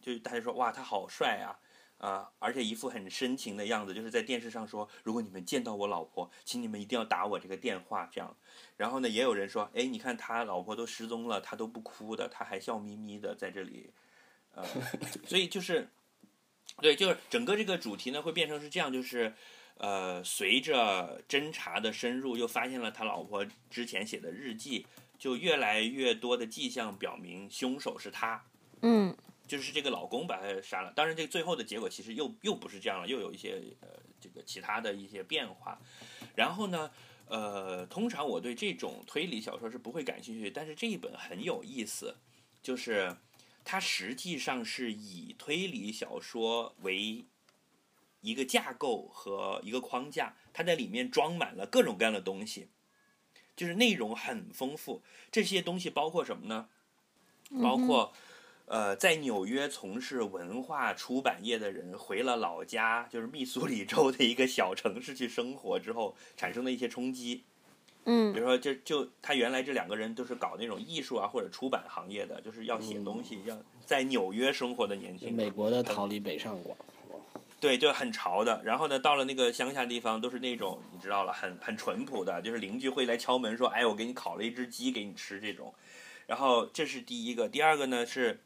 [0.00, 1.58] 就是大家说哇，他好帅啊，
[1.98, 8.36] 啊、而且一副很深情的样子，就是在电视上说，如果你们见到我老婆，请你们一定要打我这个电话，这样。
[8.76, 13.90] 然后呢，也有人说，哎，你看他老婆都失踪了，他都不哭的，他还笑眯眯的在这里，
[14.54, 14.64] 呃，
[15.26, 15.88] 所以就是，
[16.80, 19.34] 对，就是整个这个主题呢会变成是这样，就是。
[19.78, 24.86] 呃，随着侦查的深入，又发现了他老婆之前写的日记，
[25.18, 28.44] 就越来越多的迹象表明凶手是他，
[28.82, 30.92] 嗯就是这个老公把他杀了。
[30.96, 33.88] 当然，这个最后的结果其实又又不是这样了，又有一些呃
[34.20, 35.80] 这个其他的一些变化。
[36.34, 36.90] 然后呢，
[37.26, 42.16] 呃，通常我对这种推理小说是不会感兴趣，但是这一本很有意思，
[42.60, 43.16] 就是
[43.64, 47.24] 它实际上是以推理小说为
[48.20, 52.68] 一个架构和一个框架，它在里面装满了各种各样的东西。
[53.56, 55.02] 就是内容很丰富。
[55.32, 56.68] 这些东西包括什么呢？
[57.50, 58.12] 嗯包括。
[58.68, 67.44] 呃，在纽约从事文化出版业的人回了老家，就是密苏里州的一个小城市去生活之后，产生的一些冲击。
[68.06, 75.36] 嗯比如说，就就他原来这两个人都是搞那种艺术啊或者出版行业的，就是要写东西，要在纽约生活的年轻人。
[75.36, 76.76] 美国的逃离北上广，
[77.58, 78.62] 对，就很潮的。
[78.64, 85.74] 然后呢，到了那个乡下地方，都是那种你知道了，很很淳朴的，就是邻居会来敲门说：“哎，我给你烤了一只鸡给你吃。”这种。
[86.26, 88.40] 然后这是第一个，第二个呢是，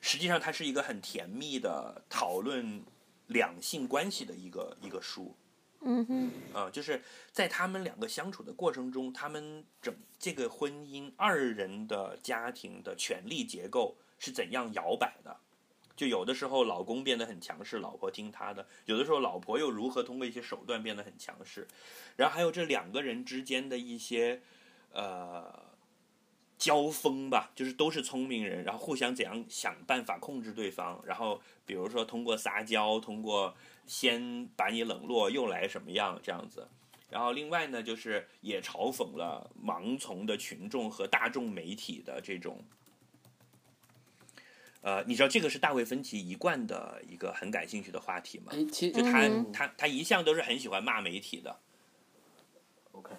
[0.00, 2.82] 实际上它是一个很甜蜜的讨论
[3.26, 5.36] 两性关系的一个一个书。
[5.82, 15.36] 嗯哼，啊、就是在他们两个相处的过程中，他们整这个婚姻二人的家庭的权力结构是怎样摇摆的。
[16.00, 21.68] 就有的时候老公变得很强势，老婆听他的；有的时候老婆又如何通过一些手段变得很强势。
[22.16, 24.40] 然后还有这两个人之间的一些
[24.94, 25.62] 呃
[26.56, 30.98] 交锋吧，就是都是聪明人，然后互相怎样想办法控制对方。
[31.04, 36.66] 然后比如说通过撒娇，通过先把你冷落，又来什么样这样子。
[37.10, 42.64] 然后另外呢，就是也嘲讽了盲从的群众和大众媒体的这种。
[44.82, 48.52] 呃，你知道这个是大卫芬奇一贯的一个很感兴趣的话题吗？
[48.72, 51.58] 就他、嗯他他一向都是很喜欢骂媒体的
[52.92, 53.14] ，OK，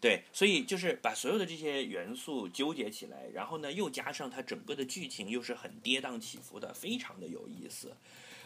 [0.00, 7.96] 对，所以就是把所有的这些元素纠结起来，然后呢，又加上它整个的剧情又是很跌宕起伏的，非常的有意思。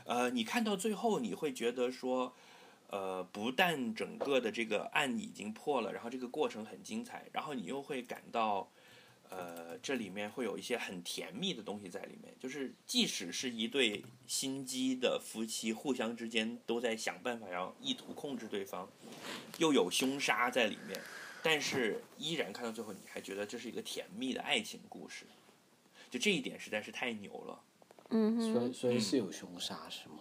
[0.04, 2.32] 呃，你看到最后，你会觉得说，
[2.88, 8.70] 呃，不但整个的这个案已经破了，然后这个过程很精彩，然后你又会感到，
[9.30, 12.34] 呃，这里面会有一些很甜蜜的东西在里面。
[12.38, 18.88] 就是即使是一对心机的夫妻，互相之间都在想办法要意图控制对方，
[19.58, 21.00] 又有凶杀在里面，
[21.42, 25.26] 但是依然看到最后，你还觉得这是一个甜蜜的爱情故事。
[26.10, 27.60] 就这一点实在是太牛了。
[28.10, 30.20] 嗯哼，所以所以是有凶杀是吗？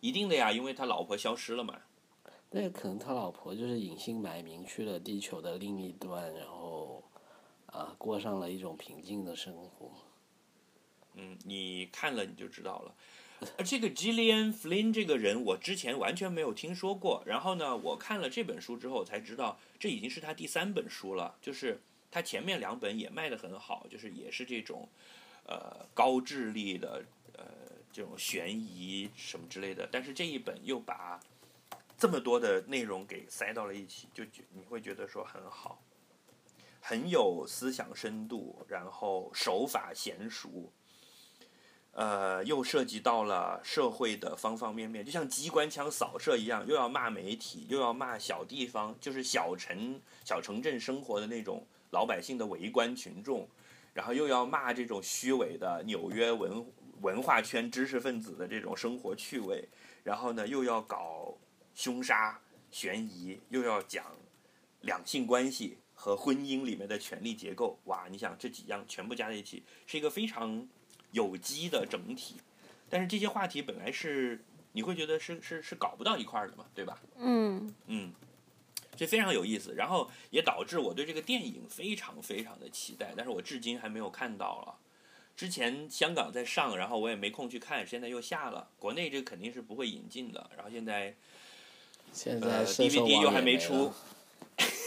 [0.00, 1.80] 一定的呀，因为他老婆消失了嘛。
[2.50, 7.04] 那可能他老婆就是隐姓埋名去了地球的另一端，然后
[7.72, 9.92] 啊过上了一种平静的生活。
[11.14, 12.94] 嗯，你看了你就知道了。
[13.64, 17.22] 这个 Gillian Flynn 这个人，我之前完全没有听说过。
[17.24, 21.34] 然后呢，我看了这本书之后才知道，这已经是他第三本书了。
[21.40, 24.86] 就是他前面两本也卖得很好，就是也是这种
[25.46, 27.02] 呃高智力的
[27.32, 27.44] 呃
[27.90, 29.88] 这种悬疑什么之类的。
[29.90, 31.18] 但是这一本又把
[31.96, 35.82] 这么多的内容给塞到了一起，就觉你会觉得说很好，
[36.80, 40.72] 很有思想深度，然后手法娴熟。
[41.92, 53.48] 呃，又涉及到了社会的方方面面，就像机关枪扫射一样，又要骂媒体，又要骂小地方，就是小城、小城镇生活的那种老百姓的围观群众，
[53.92, 56.64] 然后又要骂这种虚伪的纽约文
[57.00, 59.68] 文化圈知识分子的这种生活趣味，
[60.04, 61.34] 然后呢，又要搞
[61.74, 64.06] 凶杀、悬疑，又要讲
[64.82, 70.66] 两性关系和婚姻里面的权力结构，哇，你想这几样全部加在一起，是一个非常
[71.12, 72.36] 有机的整体。
[72.88, 74.42] 但是这些话题本来是
[74.72, 77.02] 你会觉得是是是搞不到一块儿的嘛，对吧？
[77.18, 78.14] 嗯嗯，
[78.96, 84.78] 这非常有意思，然后也导致我对这个电影非常非常的期待，但是我至今还没有看到了。
[85.36, 90.50] 之前香港在上，然后我也没空去看，现在又下了，国内这肯定是不会引进的。
[90.56, 91.14] 然后现在
[92.10, 93.94] 现呃在 DVD 又还没出了，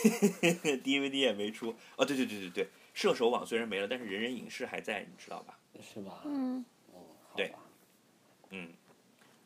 [0.83, 1.75] DVD 也没出。
[1.95, 5.57] 哦，对对对对对，射手网虽然没了，但是人人影视还在，你知道吧？
[5.81, 6.21] 是吧？
[6.25, 6.63] 嗯
[7.35, 7.51] 对
[8.51, 8.71] 嗯，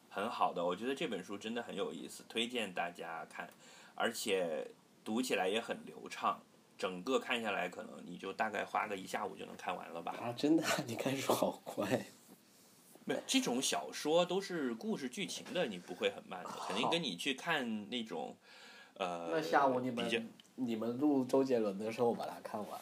[0.09, 3.49] 很好的，我觉得这本书真的很有意思，推荐大家看，
[3.95, 4.67] 而且
[5.03, 6.41] 读起来也很流畅，
[6.77, 10.11] 整个看下来可能你就大概花个一下午就能看完了吧。
[10.19, 12.05] 啊，真的，你看书好快。
[13.05, 18.35] 没有这种小说都是故事剧情的，你不会很慢的，肯定跟你去看那种，
[18.95, 22.81] 呃，那下午你比较们你们录周杰伦的时候，我把它看完了。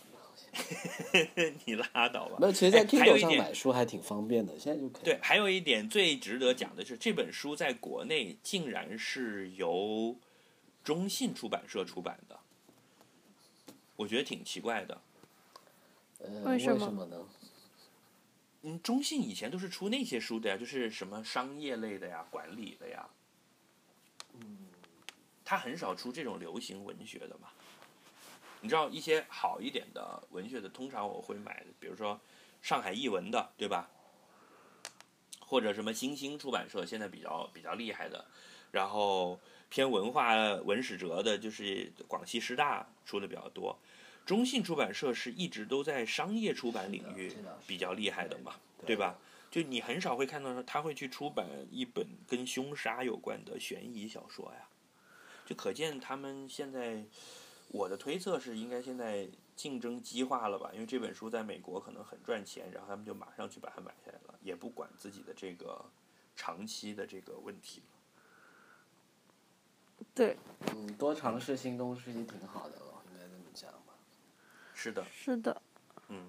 [1.66, 2.38] 你拉倒吧。
[2.40, 5.04] 没有，其实，在哎还有 Kindle 上买书还挺方便的，现在就可以。
[5.04, 10.16] 对，，还有一点最值得讲的是，这本书在国内竟然是由
[10.84, 12.40] 中信出版社出版的，
[13.98, 15.02] 我觉得挺奇怪的。
[16.46, 17.18] 为什么呢？
[18.64, 23.06] 嗯，中信以前都是出那些书的呀，就是什么商业类的呀、管理的呀。
[24.40, 24.58] 嗯，
[25.44, 27.50] 他很少出这种流行文学的嘛。
[28.66, 32.20] 你知道一些好一点的文学的，通常我会买，比如说
[32.64, 33.88] 上海译文的，对吧？
[35.40, 38.26] 或者什么新兴出版社，现在比较比较厉害的。
[38.72, 39.40] 然后
[39.70, 43.78] 偏文化文史哲的，就是广西师大出的比较多。
[44.26, 47.32] 中信出版社是一直都在商业出版领域
[47.68, 49.16] 比较厉害的嘛，对吧？
[49.52, 54.68] 就你很少会看到说他会去出版一本跟凶杀有关的悬疑小说呀，
[55.46, 57.06] 就可见他们现在，
[57.70, 60.70] 我的推测是应该现在竞争激化了吧？
[60.74, 65.84] 因为这本书在美国可能很赚钱，然后他们就马上去把它买下来了，也不管自己的这个
[66.36, 67.86] 长期的这个问题了。
[70.14, 70.38] 对，
[70.74, 73.94] 嗯，多尝试新东西挺好的了，应该这么讲吧。
[74.74, 75.62] 是的，是的，
[76.10, 76.28] 嗯。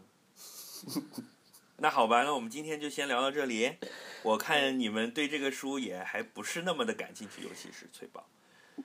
[1.78, 3.76] 那好吧，那我们今天就先聊到这里。
[4.22, 8.26] 我看你们对这个书也还不是那么的感兴趣，尤其是翠宝。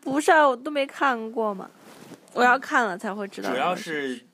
[0.01, 1.69] 不是啊，我都没看过嘛，
[2.33, 3.49] 我要看了才会知道。
[3.49, 4.27] 主要是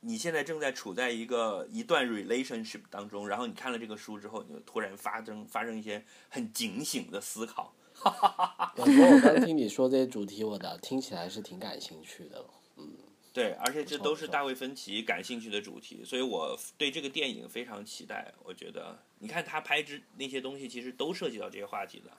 [0.00, 7.74] 你现在正在处在一个一段 relationship 当中，然后你看了这个书之后，你就突然发生发生一些很警醒的思考。
[8.76, 12.44] 我觉得我刚听你说这些主题，我的听起来是挺感兴趣的，
[12.76, 12.96] 嗯。
[13.30, 18.32] 对，而且这都是大卫芬奇感兴趣的主题，所以我对这个电影非常期待。
[18.42, 22.10] 我觉得，你看他拍之那些东西，其实都涉及到这些话题的，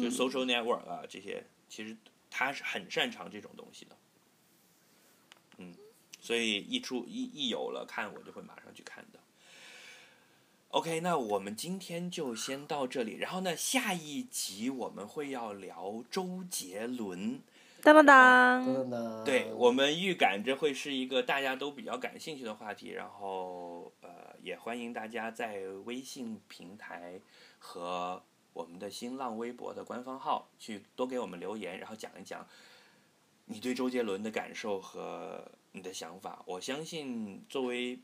[0.00, 1.96] 就 social network 啊这些，其实
[2.30, 3.96] 他是很擅长这种东西的。
[5.58, 5.74] 嗯，
[6.20, 9.18] 所以一出一一有了看，我就会马上去看的。
[10.68, 17.42] OK，那我们今天就先到这里，然后呢，下一集我们会要聊周杰伦。
[17.82, 19.24] 当当当！
[19.24, 27.18] 对我们预感这会是一个大家都比较感兴趣的话题，然后呃，也欢迎大家在微信平台
[27.58, 28.22] 和
[28.52, 32.46] 我们的新浪微博的官方号去多给我们留言，然后讲一讲
[33.46, 36.42] 你对周杰伦的感受和你的想法。
[36.46, 37.98] 我相信作为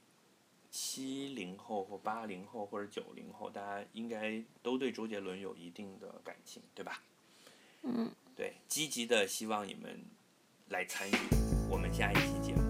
[0.71, 7.03] 七零后或八零后或者九零后，大家应该都对周杰伦有一定的感情，对吧？
[7.83, 8.11] 嗯。
[8.37, 9.99] 对，积极的希望你们
[10.69, 11.15] 来参与
[11.71, 12.66] 我们下一期节目，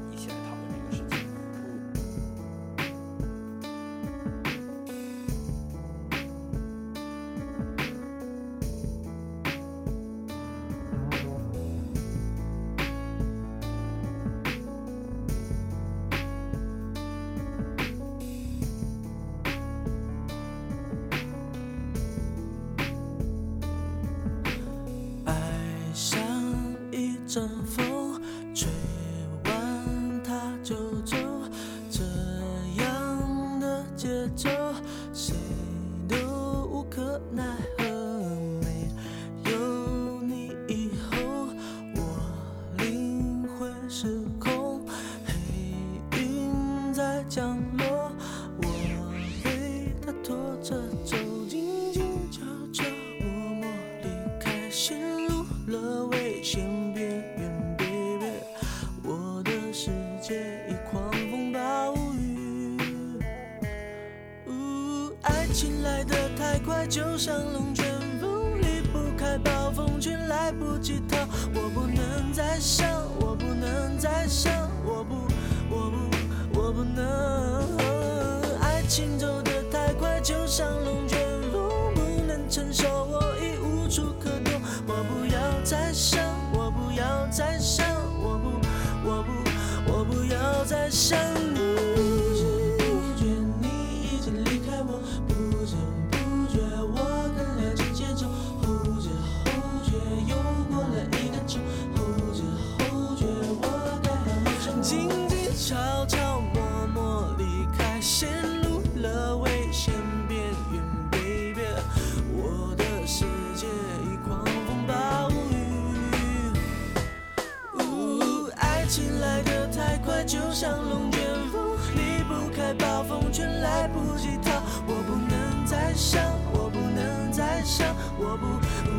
[125.96, 126.22] 想
[126.52, 127.86] 我不能再想
[128.18, 128.46] 我不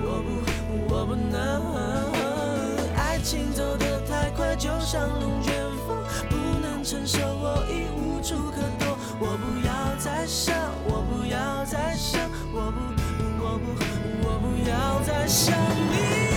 [0.03, 2.95] 我不我不能。
[2.95, 5.53] 爱情走的太快就像龙卷
[5.87, 8.97] 风不能承受我已无处可躲。
[9.19, 12.19] 我不要再想我不要再想
[12.51, 12.79] 我不
[13.43, 16.36] 我不我不要再想你。